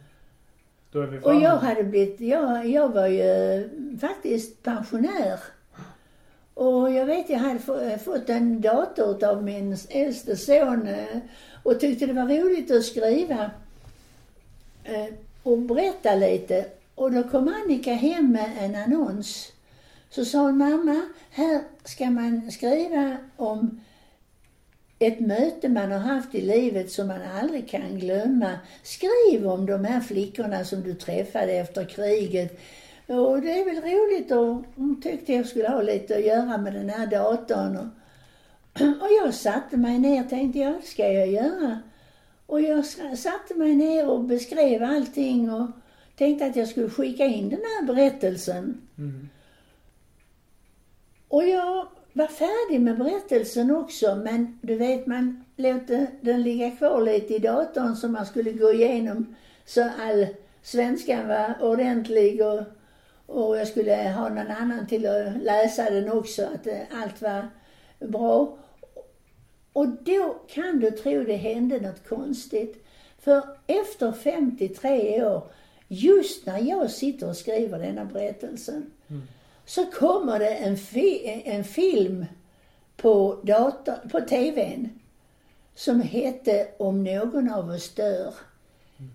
Och 1.23 1.35
jag 1.35 1.57
hade 1.57 1.85
blivit, 1.85 2.21
jag, 2.21 2.67
jag 2.67 2.89
var 2.89 3.07
ju 3.07 3.69
faktiskt 4.01 4.63
pensionär. 4.63 5.41
Och 6.55 6.93
jag 6.93 7.07
vet, 7.07 7.31
jag 7.31 7.39
hade 7.39 7.59
få- 7.59 7.99
fått 8.05 8.29
en 8.29 8.61
dator 8.61 9.25
av 9.25 9.43
min 9.45 9.77
äldste 9.89 10.37
son 10.37 10.87
eh, 10.89 11.19
och 11.63 11.81
tyckte 11.81 12.07
det 12.07 12.13
var 12.13 12.27
roligt 12.27 12.71
att 12.71 12.85
skriva 12.85 13.51
eh, 14.85 15.07
och 15.43 15.59
berätta 15.59 16.15
lite. 16.15 16.65
Och 16.95 17.13
då 17.13 17.23
kom 17.23 17.49
Annika 17.65 17.93
hem 17.93 18.33
med 18.33 18.51
en 18.59 18.75
annons. 18.75 19.53
Så 20.11 20.25
sa 20.25 20.39
hon, 20.39 20.59
mamma, 20.59 21.01
här 21.31 21.61
ska 21.85 22.11
man 22.11 22.51
skriva 22.51 23.17
om 23.37 23.81
ett 24.99 25.21
möte 25.21 25.69
man 25.69 25.93
har 25.93 25.99
haft 25.99 26.35
i 26.35 26.41
livet 26.41 26.91
som 26.91 27.07
man 27.07 27.21
aldrig 27.41 27.69
kan 27.69 27.99
glömma. 27.99 28.59
Skriv 28.83 29.47
om 29.47 29.67
de 29.67 29.85
här 29.85 30.01
flickorna 30.01 30.65
som 30.65 30.83
du 30.83 30.95
träffade 30.95 31.53
efter 31.53 31.85
kriget. 31.85 32.61
Och 33.07 33.41
det 33.41 33.61
är 33.61 33.65
väl 33.65 33.83
roligt 33.83 34.31
och 34.31 34.65
hon 34.77 35.01
tyckte 35.03 35.33
jag 35.33 35.47
skulle 35.47 35.69
ha 35.69 35.83
lite 35.83 36.17
att 36.17 36.25
göra 36.25 36.59
med 36.59 36.73
den 36.73 36.89
här 36.89 37.07
datorn. 37.07 37.77
Och, 37.77 37.87
och 39.03 39.09
jag 39.25 39.35
satte 39.35 39.77
mig 39.77 39.99
ner 39.99 40.25
och 40.25 40.31
tänkte, 40.31 40.59
ja 40.59 40.71
det 40.81 40.87
ska 40.87 41.13
jag 41.13 41.29
göra. 41.29 41.79
Och 42.47 42.61
jag 42.61 42.85
sa- 42.85 43.17
satte 43.17 43.55
mig 43.55 43.75
ner 43.75 44.09
och 44.09 44.25
beskrev 44.25 44.83
allting 44.83 45.51
och 45.51 45.67
tänkte 46.17 46.47
att 46.47 46.57
jag 46.57 46.69
skulle 46.69 46.91
skicka 46.91 47.25
in 47.25 47.49
den 47.49 47.61
här 47.61 47.87
berättelsen. 47.87 48.81
Mm. 48.99 49.29
Och 51.29 51.49
jag 51.49 51.87
var 52.19 52.27
färdig 52.27 52.81
med 52.81 52.99
berättelsen 52.99 53.71
också, 53.71 54.15
men 54.17 54.59
du 54.63 54.75
vet, 54.77 55.07
man 55.07 55.45
låter 55.57 56.07
den 56.21 56.43
ligga 56.43 56.71
kvar 56.71 57.03
lite 57.03 57.35
i 57.35 57.39
datorn 57.39 57.97
så 57.97 58.09
man 58.09 58.27
skulle 58.27 58.53
gå 58.53 58.73
igenom 58.73 59.37
så 59.65 59.83
all 60.01 60.27
svenskan 60.63 61.29
var 61.29 61.55
ordentlig 61.61 62.43
och, 62.43 62.63
och 63.27 63.59
jag 63.59 63.69
skulle 63.69 63.95
ha 63.95 64.29
någon 64.29 64.51
annan 64.51 64.87
till 64.87 65.07
att 65.07 65.43
läsa 65.43 65.91
den 65.91 66.13
också, 66.13 66.43
att 66.55 66.67
eh, 66.67 67.03
allt 67.03 67.23
var 67.23 67.49
bra. 67.99 68.59
Och 69.73 69.89
då 69.89 70.37
kan 70.49 70.81
du 70.81 70.91
tro 70.91 71.25
det 71.25 71.37
hände 71.37 71.81
något 71.81 72.09
konstigt. 72.09 72.85
För 73.19 73.43
efter 73.67 74.13
53 74.13 75.25
år, 75.25 75.43
just 75.89 76.47
när 76.47 76.59
jag 76.59 76.91
sitter 76.91 77.29
och 77.29 77.37
skriver 77.37 77.79
denna 77.79 78.05
berättelsen, 78.05 78.91
så 79.69 79.87
kommer 79.87 80.39
det 80.39 80.55
en, 80.55 80.77
fi- 80.77 81.43
en 81.45 81.65
film 81.65 82.27
på, 82.97 83.39
dator, 83.43 84.09
på 84.09 84.21
TVn 84.21 84.89
som 85.75 86.01
hette 86.01 86.69
Om 86.79 87.05
någon 87.05 87.51
av 87.51 87.71
oss 87.71 87.95
dör. 87.95 88.35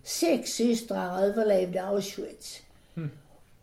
Sex 0.03 0.49
systrar 0.49 1.23
överlevde 1.23 1.83
Auschwitz. 1.83 2.59
Mm. 2.95 3.09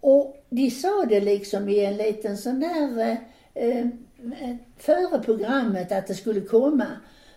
Och 0.00 0.44
de 0.48 0.70
sa 0.70 1.04
det 1.08 1.20
liksom 1.20 1.68
i 1.68 1.84
en 1.84 1.96
liten 1.96 2.38
sån 2.38 2.60
där, 2.60 3.16
eh, 3.54 3.78
eh, 3.80 4.56
före 4.76 5.18
programmet 5.18 5.92
att 5.92 6.06
det 6.06 6.14
skulle 6.14 6.40
komma. 6.40 6.86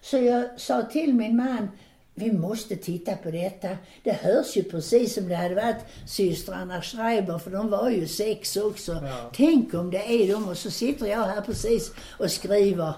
Så 0.01 0.17
jag 0.17 0.59
sa 0.59 0.81
till 0.81 1.13
min 1.13 1.35
man, 1.35 1.69
vi 2.15 2.31
måste 2.31 2.75
titta 2.75 3.15
på 3.15 3.31
detta. 3.31 3.69
Det 4.03 4.11
hörs 4.11 4.57
ju 4.57 4.63
precis 4.63 5.13
som 5.13 5.27
det 5.27 5.35
hade 5.35 5.55
varit 5.55 5.85
systrarna 6.07 6.81
Schreiber, 6.81 7.39
för 7.39 7.51
de 7.51 7.69
var 7.69 7.89
ju 7.89 8.07
sex 8.07 8.57
också. 8.57 8.91
Ja. 8.91 9.31
Tänk 9.33 9.73
om 9.73 9.91
det 9.91 9.97
är 10.23 10.33
de 10.33 10.47
och 10.47 10.57
så 10.57 10.71
sitter 10.71 11.05
jag 11.05 11.23
här 11.23 11.41
precis 11.41 11.91
och 12.19 12.31
skriver 12.31 12.93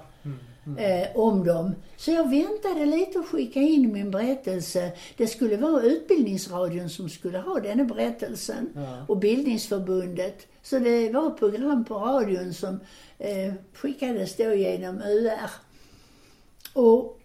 eh, 0.78 1.08
om 1.18 1.46
dem. 1.46 1.76
Så 1.98 2.12
jag 2.12 2.30
väntade 2.30 2.86
lite 2.86 3.20
och 3.20 3.26
skickade 3.28 3.66
in 3.66 3.94
min 3.94 4.12
berättelse. 4.12 4.92
Det 5.18 5.28
skulle 5.28 5.58
vara 5.58 5.82
Utbildningsradion 5.84 6.90
som 6.90 7.10
skulle 7.10 7.38
ha 7.38 7.60
denna 7.60 7.84
berättelsen 7.84 8.70
Ja. 8.76 9.06
och 9.08 9.18
Bildningsförbundet. 9.18 10.48
Så 10.62 10.80
det 10.80 11.10
var 11.10 11.30
program 11.30 11.86
på 11.86 11.96
radion 11.96 12.54
som 12.54 12.80
eh, 13.18 13.54
skickades 13.74 14.36
då 14.36 14.54
genom 14.54 15.02
UR. 15.02 15.50
Och 16.74 17.20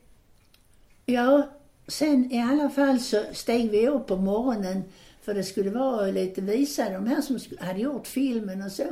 ja, 1.06 1.48
sen 1.92 2.32
i 2.32 2.42
alla 2.42 2.70
fall 2.70 3.00
så 3.00 3.24
steg 3.32 3.70
vi 3.70 3.88
upp 3.88 4.06
på 4.06 4.16
morgonen 4.16 4.84
för 5.22 5.34
det 5.34 5.44
skulle 5.44 5.70
vara 5.70 6.06
lite 6.06 6.40
visa 6.40 6.90
de 6.90 7.06
här 7.06 7.20
som 7.20 7.38
hade 7.58 7.80
gjort 7.80 8.06
filmen 8.06 8.62
och 8.62 8.72
så. 8.72 8.86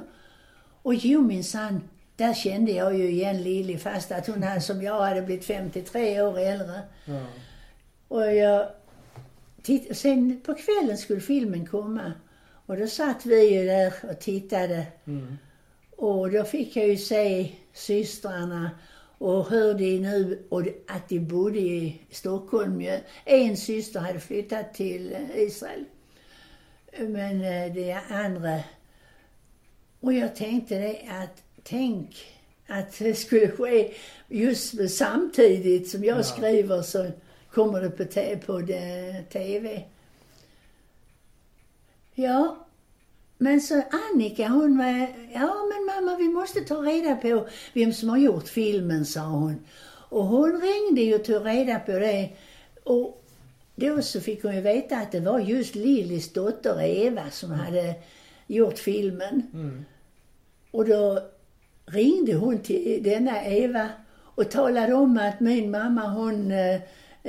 Och 0.82 0.94
jo 0.94 1.22
minsann, 1.22 1.80
där 2.16 2.34
kände 2.34 2.72
jag 2.72 2.98
ju 2.98 3.10
igen 3.10 3.42
Lilly 3.42 3.78
fast 3.78 4.12
att 4.12 4.26
hon 4.26 4.42
hade, 4.42 4.60
som 4.60 4.82
jag 4.82 5.00
hade 5.00 5.22
blivit 5.22 5.44
53 5.44 6.22
år 6.22 6.38
äldre. 6.38 6.80
Ja. 7.04 7.22
Och 8.08 8.34
jag 8.34 8.68
titt, 9.62 9.98
sen 9.98 10.40
på 10.40 10.54
kvällen 10.54 10.98
skulle 10.98 11.20
filmen 11.20 11.66
komma. 11.66 12.12
Och 12.66 12.76
då 12.76 12.86
satt 12.86 13.26
vi 13.26 13.54
ju 13.54 13.66
där 13.66 13.94
och 14.10 14.20
tittade. 14.20 14.86
Mm. 15.04 15.38
Och 15.96 16.30
då 16.30 16.44
fick 16.44 16.76
jag 16.76 16.88
ju 16.88 16.96
se 16.96 17.52
systrarna 17.72 18.70
och 19.18 19.50
hur 19.50 19.74
de 19.74 19.98
nu, 19.98 20.46
och 20.48 20.62
att 20.86 21.08
de 21.08 21.20
bodde 21.20 21.58
i 21.58 22.00
Stockholm 22.10 22.80
ju. 22.80 22.98
En 23.24 23.56
syster 23.56 24.00
hade 24.00 24.20
flyttat 24.20 24.74
till 24.74 25.16
Israel. 25.34 25.84
Men 26.98 27.40
eh, 27.44 27.74
det 27.74 28.00
andra... 28.10 28.60
Och 30.00 30.12
jag 30.12 30.36
tänkte 30.36 30.78
det 30.78 31.00
att, 31.10 31.42
tänk 31.62 32.16
att 32.66 32.98
det 32.98 33.14
skulle 33.14 33.48
ske 33.50 33.94
just 34.28 34.90
samtidigt 34.90 35.90
som 35.90 36.04
jag 36.04 36.18
Ja. 36.18 36.22
skriver 36.22 36.82
så 36.82 37.10
kommer 37.50 37.80
det 37.80 37.90
på, 37.90 38.04
te- 38.04 38.36
på 38.36 38.60
det, 38.60 39.22
TV. 39.32 39.84
Ja, 42.14 42.66
men 43.38 43.60
så 43.60 43.82
Annika 43.90 44.48
hon 44.48 44.78
var, 44.78 45.08
ja 45.32 45.54
men 45.68 45.86
mamma 45.86 46.16
vi 46.16 46.28
måste 46.28 46.60
ta 46.60 46.74
reda 46.74 47.16
på 47.16 47.48
vem 47.72 47.92
som 47.92 48.08
har 48.08 48.18
gjort 48.18 48.48
filmen 48.48 49.06
sa 49.06 49.20
hon. 49.20 49.56
Och 50.10 50.24
hon 50.24 50.60
ringde 50.60 51.02
ju 51.02 51.14
och 51.14 51.24
tog 51.24 51.46
reda 51.46 51.78
på 51.78 51.92
det. 51.92 52.28
Och 52.84 53.24
då 53.74 54.02
så 54.02 54.20
fick 54.20 54.42
hon 54.42 54.54
ju 54.54 54.60
veta 54.60 54.96
att 54.96 55.12
det 55.12 55.20
var 55.20 55.38
just 55.38 55.74
Lillys 55.74 56.32
dotter 56.32 56.82
Eva 56.82 57.30
som 57.30 57.50
hade 57.50 57.94
gjort 58.46 58.78
filmen. 58.78 59.42
Mm. 59.52 59.84
Och 60.70 60.84
då 60.84 61.22
ringde 61.86 62.34
hon 62.34 62.58
till 62.58 63.02
denna 63.02 63.44
Eva 63.44 63.88
och 64.20 64.50
talade 64.50 64.94
om 64.94 65.18
att 65.18 65.40
min 65.40 65.70
mamma 65.70 66.08
hon 66.08 66.50
eh, 66.50 66.80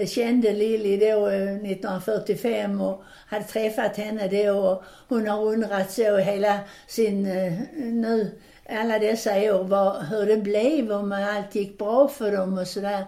kände 0.07 0.53
Lilly 0.53 0.97
då 0.97 1.27
eh, 1.27 1.55
1945 1.55 2.81
och 2.81 3.03
hade 3.27 3.45
träffat 3.45 3.97
henne 3.97 4.27
då 4.27 4.51
och 4.51 4.83
hon 5.07 5.27
har 5.27 5.45
undrat 5.45 5.91
så 5.91 6.17
hela 6.17 6.59
sin, 6.87 7.25
eh, 7.25 7.53
nu, 7.75 8.39
alla 8.69 8.99
dessa 8.99 9.35
år 9.35 9.63
vad, 9.63 10.05
hur 10.05 10.25
det 10.25 10.37
blev, 10.37 10.91
om 10.91 11.11
allt 11.11 11.55
gick 11.55 11.77
bra 11.77 12.07
för 12.07 12.31
dem 12.31 12.57
och 12.57 12.67
sådär. 12.67 13.05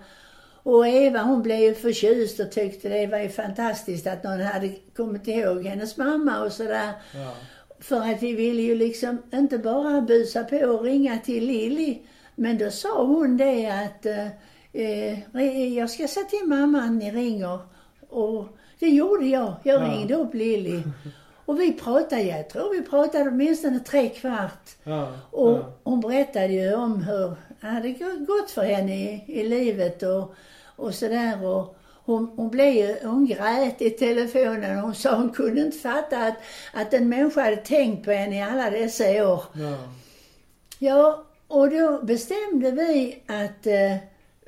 Och 0.63 0.87
Eva 0.87 1.19
hon 1.21 1.41
blev 1.41 1.59
ju 1.59 1.75
förtjust 1.75 2.39
och 2.39 2.51
tyckte 2.51 2.89
det 2.89 3.07
var 3.07 3.17
ju 3.17 3.29
fantastiskt 3.29 4.07
att 4.07 4.23
någon 4.23 4.41
hade 4.41 4.69
kommit 4.95 5.27
ihåg 5.27 5.65
hennes 5.65 5.97
mamma 5.97 6.43
och 6.43 6.51
sådär. 6.51 6.91
Ja. 7.13 7.33
För 7.79 8.01
att 8.01 8.23
vi 8.23 8.33
ville 8.33 8.61
ju 8.61 8.75
liksom 8.75 9.21
inte 9.33 9.57
bara 9.57 10.01
busa 10.01 10.43
på 10.43 10.57
och 10.57 10.83
ringa 10.83 11.19
till 11.19 11.45
Lilly. 11.45 11.99
Men 12.35 12.57
då 12.57 12.71
sa 12.71 13.05
hon 13.05 13.37
det 13.37 13.67
att 13.67 14.05
eh, 14.73 15.73
jag 15.77 15.89
ska 15.89 16.07
säga 16.07 16.25
till 16.25 16.47
mamma 16.47 16.81
att 16.81 16.91
ni 16.91 17.11
ringer. 17.11 17.59
Och 18.09 18.45
det 18.79 18.89
gjorde 18.89 19.25
jag. 19.25 19.53
Jag 19.63 19.81
Ja. 19.81 19.85
ringde 19.87 20.15
upp 20.15 20.33
Lilly. 20.33 20.81
Och 21.45 21.59
vi 21.59 21.73
pratade, 21.73 22.21
jag 22.21 22.49
tror 22.49 22.73
vi 22.75 22.81
pratade 22.81 23.29
åtminstone 23.29 23.79
tre 23.79 24.09
kvart. 24.09 24.69
Ja. 24.83 25.11
Och 25.31 25.51
ja. 25.51 25.73
hon 25.83 25.99
berättade 26.01 26.47
ju 26.53 26.75
om 26.75 27.03
hur 27.03 27.35
det 27.61 27.67
hade 27.67 27.89
gått 28.27 28.51
för 28.51 28.63
henne 28.63 28.95
i, 28.95 29.23
i 29.27 29.43
livet 29.43 30.03
och, 30.03 30.33
och 30.75 30.95
sådär. 30.95 31.45
Och 31.45 31.75
hon, 32.05 32.31
hon 32.35 32.49
blev 32.49 32.73
ju, 32.73 32.95
hon 33.03 33.25
grät 33.25 33.81
i 33.81 33.89
telefonen 33.89 34.79
hon 34.79 34.95
sa 34.95 35.15
hon 35.15 35.29
kunde 35.29 35.61
inte 35.61 35.77
fatta 35.77 36.17
att, 36.17 36.37
att 36.73 36.93
en 36.93 37.09
människa 37.09 37.41
hade 37.43 37.55
tänkt 37.57 38.05
på 38.05 38.11
henne 38.11 38.37
i 38.37 38.41
alla 38.41 38.69
dessa 38.69 39.03
år. 39.33 39.43
ja. 39.53 39.77
Ja, 40.79 41.25
och 41.47 41.69
då 41.69 41.99
bestämde 42.03 42.71
vi 42.71 43.21
att 43.27 43.67
eh, 43.67 43.95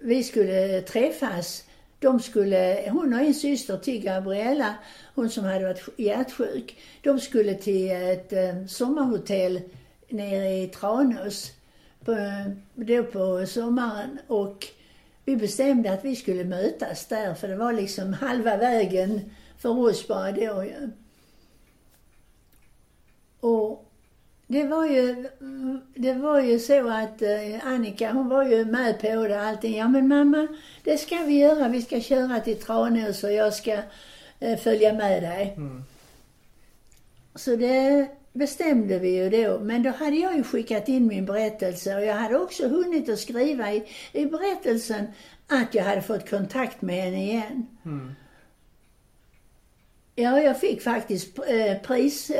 vi 0.04 0.24
skulle 0.24 0.82
träffas. 0.82 1.64
De 2.00 2.20
skulle, 2.20 2.90
hon 2.92 3.14
och 3.14 3.20
en 3.20 3.34
syster 3.34 3.78
till 3.78 4.04
Gabriella, 4.04 4.76
hon 5.16 5.30
som 5.30 5.44
hade 5.44 5.66
varit 5.66 5.90
hjärtsjuk, 5.98 6.78
de 7.02 7.20
skulle 7.20 7.54
till 7.54 7.92
ett 7.92 8.34
eh, 8.34 8.66
sommarhotell 8.68 9.62
nere 10.10 10.50
i 10.50 10.68
Tranås 10.68 11.52
på, 12.06 12.16
då 12.76 13.04
på 13.04 13.46
sommaren 13.48 14.20
och 14.28 14.68
vi 15.26 15.36
bestämde 15.36 15.94
att 15.94 16.06
vi 16.06 16.16
skulle 16.16 16.44
mötas 16.44 17.08
där 17.08 17.34
för 17.34 17.48
det 17.48 17.56
var 17.56 17.74
liksom 17.74 18.14
halva 18.14 18.58
vägen 18.58 19.22
för 19.58 19.70
oss 19.70 20.08
bara 20.08 20.32
då 20.32 20.64
ju. 20.64 20.92
Och 23.40 23.93
det 24.48 24.64
var 24.64 24.86
ju, 24.86 25.30
det 25.96 26.14
var 26.14 26.40
ju 26.40 26.60
så 26.60 26.90
att 26.90 27.22
eh, 27.22 27.68
Annika 27.68 28.12
hon 28.12 28.30
var 28.30 28.44
ju 28.44 28.66
med 28.66 29.00
på 29.02 29.28
det 29.28 29.42
allting. 29.42 29.78
Ja 29.78 29.88
men 29.88 30.08
mamma, 30.08 30.48
det 30.84 30.98
ska 30.98 31.18
vi 31.18 31.38
göra. 31.38 31.68
Vi 31.68 31.82
ska 31.82 32.00
köra 32.00 32.40
till 32.40 32.58
Tranås 32.58 33.24
och 33.24 33.32
jag 33.32 33.54
ska 33.54 33.78
eh, 34.40 34.58
följa 34.60 34.94
med 34.94 35.24
dig. 35.24 35.54
Mm. 35.58 35.84
Så 37.36 37.56
det 37.56 38.08
bestämde 38.34 39.00
vi 39.00 39.10
ju 39.10 39.30
då. 39.30 39.60
Men 39.60 39.84
då 39.84 39.90
hade 39.90 40.16
jag 40.16 40.38
ju 40.38 40.44
skickat 40.44 40.88
in 40.88 41.08
min 41.08 41.26
berättelse 41.26 41.96
och 41.96 42.06
jag 42.06 42.16
hade 42.16 42.40
också 42.40 42.68
hunnit 42.68 43.10
att 43.10 43.20
skriva 43.20 43.74
i, 43.74 43.84
i 44.12 44.26
berättelsen 44.26 45.06
att 45.48 45.76
jag 45.76 45.84
hade 45.84 46.02
fått 46.02 46.30
kontakt 46.30 46.82
med 46.82 47.04
henne 47.04 47.24
igen. 47.24 47.68
Mm. 47.86 48.16
Ja, 50.16 50.42
jag 50.42 50.60
fick 50.60 50.82
faktiskt 50.82 51.40
eh, 51.40 51.78
pris 51.78 52.32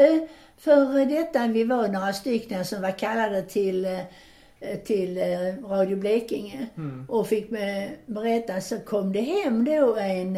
eh, 0.68 0.92
för 0.94 1.06
detta. 1.06 1.48
Vi 1.48 1.64
var 1.64 1.88
några 1.88 2.14
stycken 2.14 2.66
som 2.66 2.82
var 2.82 2.92
kallade 2.92 3.42
till, 3.42 3.86
eh, 3.86 4.78
till 4.86 5.18
eh, 5.18 5.70
Radio 5.70 5.98
Blekinge 5.98 6.68
Mm. 6.78 7.06
och 7.10 7.28
fick 7.28 7.52
eh, 7.52 7.90
berätta. 8.06 8.62
Så 8.62 8.80
kom 8.80 9.14
det 9.14 9.22
hem 9.22 9.66
då 9.66 9.96
en, 9.96 10.38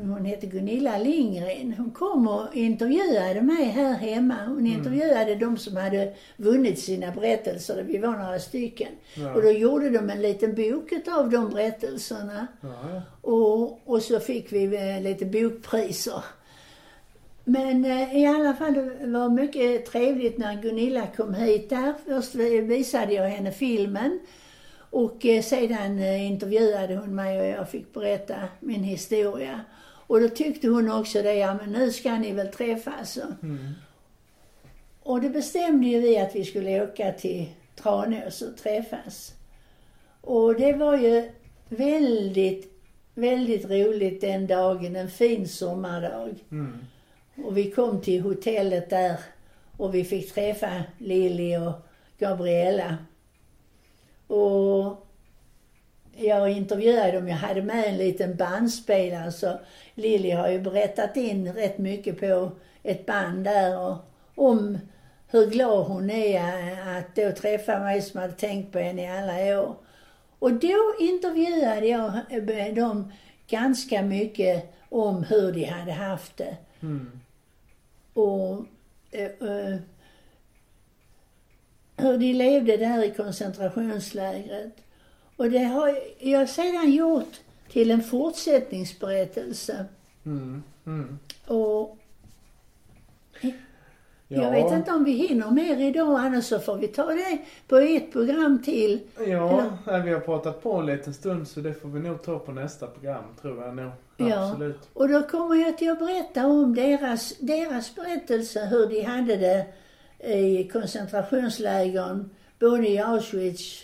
hon 0.00 0.24
heter 0.24 0.46
Gunilla 0.46 0.98
Lindgren. 0.98 1.74
Hon 1.78 1.90
kom 1.90 2.28
och 2.28 2.54
intervjuade 2.56 3.42
mig 3.42 3.64
här 3.64 3.94
hemma. 3.94 4.36
Hon 4.46 4.66
intervjuade 4.66 5.34
de 5.34 5.56
som 5.56 5.76
hade 5.76 6.14
vunnit 6.36 6.78
sina 6.78 7.10
berättelser. 7.12 7.82
Vi 7.88 7.98
var 7.98 8.10
några 8.10 8.38
stycken. 8.38 8.88
Ja. 9.14 9.34
Och 9.34 9.42
då 9.42 9.50
gjorde 9.50 9.90
de 9.90 10.10
en 10.10 10.22
liten 10.22 10.54
bok 10.54 10.92
av 11.08 11.30
de 11.30 11.50
berättelserna. 11.50 12.46
Ja. 12.60 13.02
Och, 13.20 13.88
och 13.88 14.02
så 14.02 14.20
fick 14.20 14.52
vi 14.52 14.66
lite 15.02 15.24
bokpriser. 15.24 16.22
Men 17.48 17.84
eh, 17.84 18.16
i 18.16 18.26
alla 18.26 18.54
fall, 18.54 18.74
det 18.74 19.06
var 19.06 19.28
mycket 19.28 19.86
trevligt 19.86 20.38
när 20.38 20.62
Gunilla 20.62 21.06
kom 21.16 21.34
hit 21.34 21.70
där. 21.70 21.94
Först 22.06 22.34
visade 22.34 23.12
jag 23.12 23.28
henne 23.28 23.52
filmen 23.52 24.20
och 24.90 25.26
eh, 25.26 25.42
sedan 25.42 25.98
eh, 25.98 26.26
intervjuade 26.26 26.96
hon 26.96 27.14
mig 27.14 27.40
och 27.40 27.46
jag 27.46 27.70
fick 27.70 27.92
berätta 27.92 28.34
min 28.60 28.82
historia. 28.82 29.60
Och 30.06 30.20
då 30.20 30.28
tyckte 30.28 30.68
hon 30.68 30.92
också 30.92 31.22
det, 31.22 31.34
ja 31.34 31.54
men 31.54 31.72
nu 31.72 31.92
ska 31.92 32.16
ni 32.16 32.32
väl 32.32 32.48
träffas. 32.48 33.18
Mm. 33.42 33.72
och 35.02 35.20
det 35.20 35.30
bestämde 35.30 35.86
ju 35.86 36.00
vi 36.00 36.18
att 36.18 36.36
vi 36.36 36.44
skulle 36.44 36.82
åka 36.82 37.12
till 37.12 37.46
Tranås 37.76 38.42
och 38.42 38.56
träffas. 38.56 39.32
Och 40.20 40.54
det 40.54 40.72
var 40.72 40.96
ju 40.96 41.30
väldigt, 41.68 42.72
väldigt 43.14 43.70
roligt 43.70 44.20
den 44.20 44.46
dagen, 44.46 44.96
en 44.96 45.10
fin 45.10 45.48
sommardag. 45.48 46.34
Mm. 46.50 46.78
Och 47.44 47.56
vi 47.56 47.70
kom 47.70 48.00
till 48.00 48.20
hotellet 48.20 48.90
där 48.90 49.16
och 49.76 49.94
vi 49.94 50.04
fick 50.04 50.34
träffa 50.34 50.82
Lili 50.98 51.56
och 51.56 51.72
Gabriella. 52.18 52.96
Och 54.26 55.06
jag 56.16 56.50
intervjuade 56.50 57.12
dem, 57.12 57.28
jag 57.28 57.36
hade 57.36 57.62
med 57.62 57.84
en 57.84 57.96
liten 57.96 58.36
bandspelare 58.36 59.32
så 59.32 59.58
Lili 59.94 60.30
har 60.30 60.48
ju 60.48 60.60
berättat 60.60 61.16
in 61.16 61.52
rätt 61.52 61.78
mycket 61.78 62.20
på 62.20 62.50
ett 62.82 63.06
band 63.06 63.44
där 63.44 63.78
och 63.78 63.96
om 64.34 64.78
hur 65.28 65.46
glad 65.46 65.86
hon 65.86 66.10
är 66.10 66.98
att 66.98 67.14
då 67.14 67.32
träffa 67.32 67.78
mig 67.78 68.02
som 68.02 68.20
hade 68.20 68.32
tänkt 68.32 68.72
på 68.72 68.78
henne 68.78 69.02
i 69.02 69.08
alla 69.08 69.60
år. 69.60 69.74
Och 70.38 70.52
då 70.52 70.94
intervjuade 71.00 71.86
jag 71.86 72.74
dem 72.74 73.12
ganska 73.48 74.02
mycket 74.02 74.74
om 74.88 75.24
hur 75.24 75.52
de 75.52 75.64
hade 75.64 75.92
haft 75.92 76.36
det. 76.36 76.56
Mm. 76.82 77.20
Och 78.16 78.64
eh, 79.10 79.24
eh, 79.24 79.76
hur 81.96 82.18
de 82.18 82.32
levde 82.32 82.76
där 82.76 83.04
i 83.04 83.14
koncentrationslägret. 83.14 84.72
Och 85.36 85.50
det 85.50 85.64
har 85.64 85.98
jag 86.18 86.48
sedan 86.48 86.92
gjort 86.92 87.40
till 87.68 87.90
en 87.90 88.02
fortsättningsberättelse. 88.02 89.84
Mm. 90.24 90.62
Mm. 90.86 91.18
Och 91.46 91.98
Ja. 94.28 94.42
jag 94.42 94.50
vet 94.50 94.72
inte 94.72 94.92
om 94.92 95.04
vi 95.04 95.12
hinner 95.12 95.50
mer 95.50 95.80
idag, 95.80 96.18
annars 96.20 96.44
så 96.44 96.58
får 96.58 96.76
vi 96.76 96.88
ta 96.88 97.06
det 97.06 97.38
på 97.68 97.76
ett 97.76 98.12
program 98.12 98.62
till. 98.62 99.00
Ja, 99.26 99.78
nej, 99.86 100.02
vi 100.02 100.12
har 100.12 100.20
pratat 100.20 100.62
på 100.62 100.72
en 100.72 100.86
liten 100.86 101.14
stund 101.14 101.48
så 101.48 101.60
det 101.60 101.74
får 101.74 101.88
vi 101.88 102.00
nog 102.00 102.22
ta 102.22 102.38
på 102.38 102.52
nästa 102.52 102.86
program 102.86 103.24
tror 103.40 103.64
jag 103.64 103.76
nog. 103.76 103.90
Ja. 104.16 104.48
Absolut. 104.50 104.88
Och 104.92 105.08
då 105.08 105.22
kommer 105.22 105.56
jag 105.56 105.78
till 105.78 105.90
att 105.90 105.98
berätta 105.98 106.46
om 106.46 106.74
deras, 106.74 107.34
deras 107.38 107.94
berättelse, 107.94 108.64
hur 108.66 108.86
de 108.86 109.02
hade 109.02 109.36
det 109.36 109.66
i 110.34 110.68
koncentrationslägren, 110.68 112.30
både 112.58 112.88
i 112.88 112.98
Auschwitz 112.98 113.82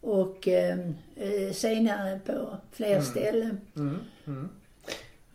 och 0.00 0.48
eh, 0.48 0.78
eh, 1.16 1.52
senare 1.52 2.20
på 2.26 2.56
fler 2.72 2.90
Mm. 2.90 3.02
ställen. 3.02 3.60
Mm. 3.76 3.98
Mm. 4.26 4.48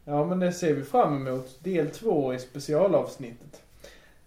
Ja, 0.05 0.25
men 0.25 0.39
det 0.39 0.51
ser 0.51 0.73
vi 0.73 0.83
fram 0.83 1.27
emot. 1.27 1.63
Del 1.63 1.89
två 1.89 2.33
i 2.33 2.39
specialavsnittet. 2.39 3.61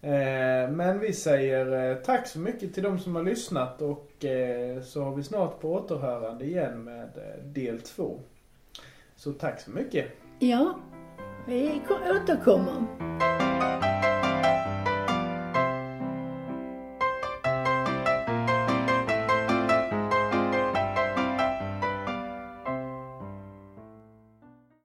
Eh, 0.03 0.71
men 0.71 0.99
vi 0.99 1.13
säger 1.13 1.91
eh, 1.91 1.97
tack 1.97 2.27
så 2.29 2.39
mycket 2.39 2.75
till 2.75 2.83
de 2.83 2.99
som 2.99 3.17
har 3.17 3.23
lyssnat 3.23 3.83
och 3.83 4.25
eh, 4.25 4.83
så 4.83 5.03
har 5.03 5.15
vi 5.15 5.23
snart 5.23 5.61
på 5.61 5.73
återhörande 5.75 6.45
igen 6.45 6.85
med 6.85 7.09
eh, 7.17 7.45
del 7.45 7.81
två. 7.81 8.21
Så 9.21 9.33
tack 9.33 9.61
så 9.61 9.71
mycket. 9.71 10.07
Ja, 10.39 10.79
vi 11.47 11.83
återkommer. 11.89 13.40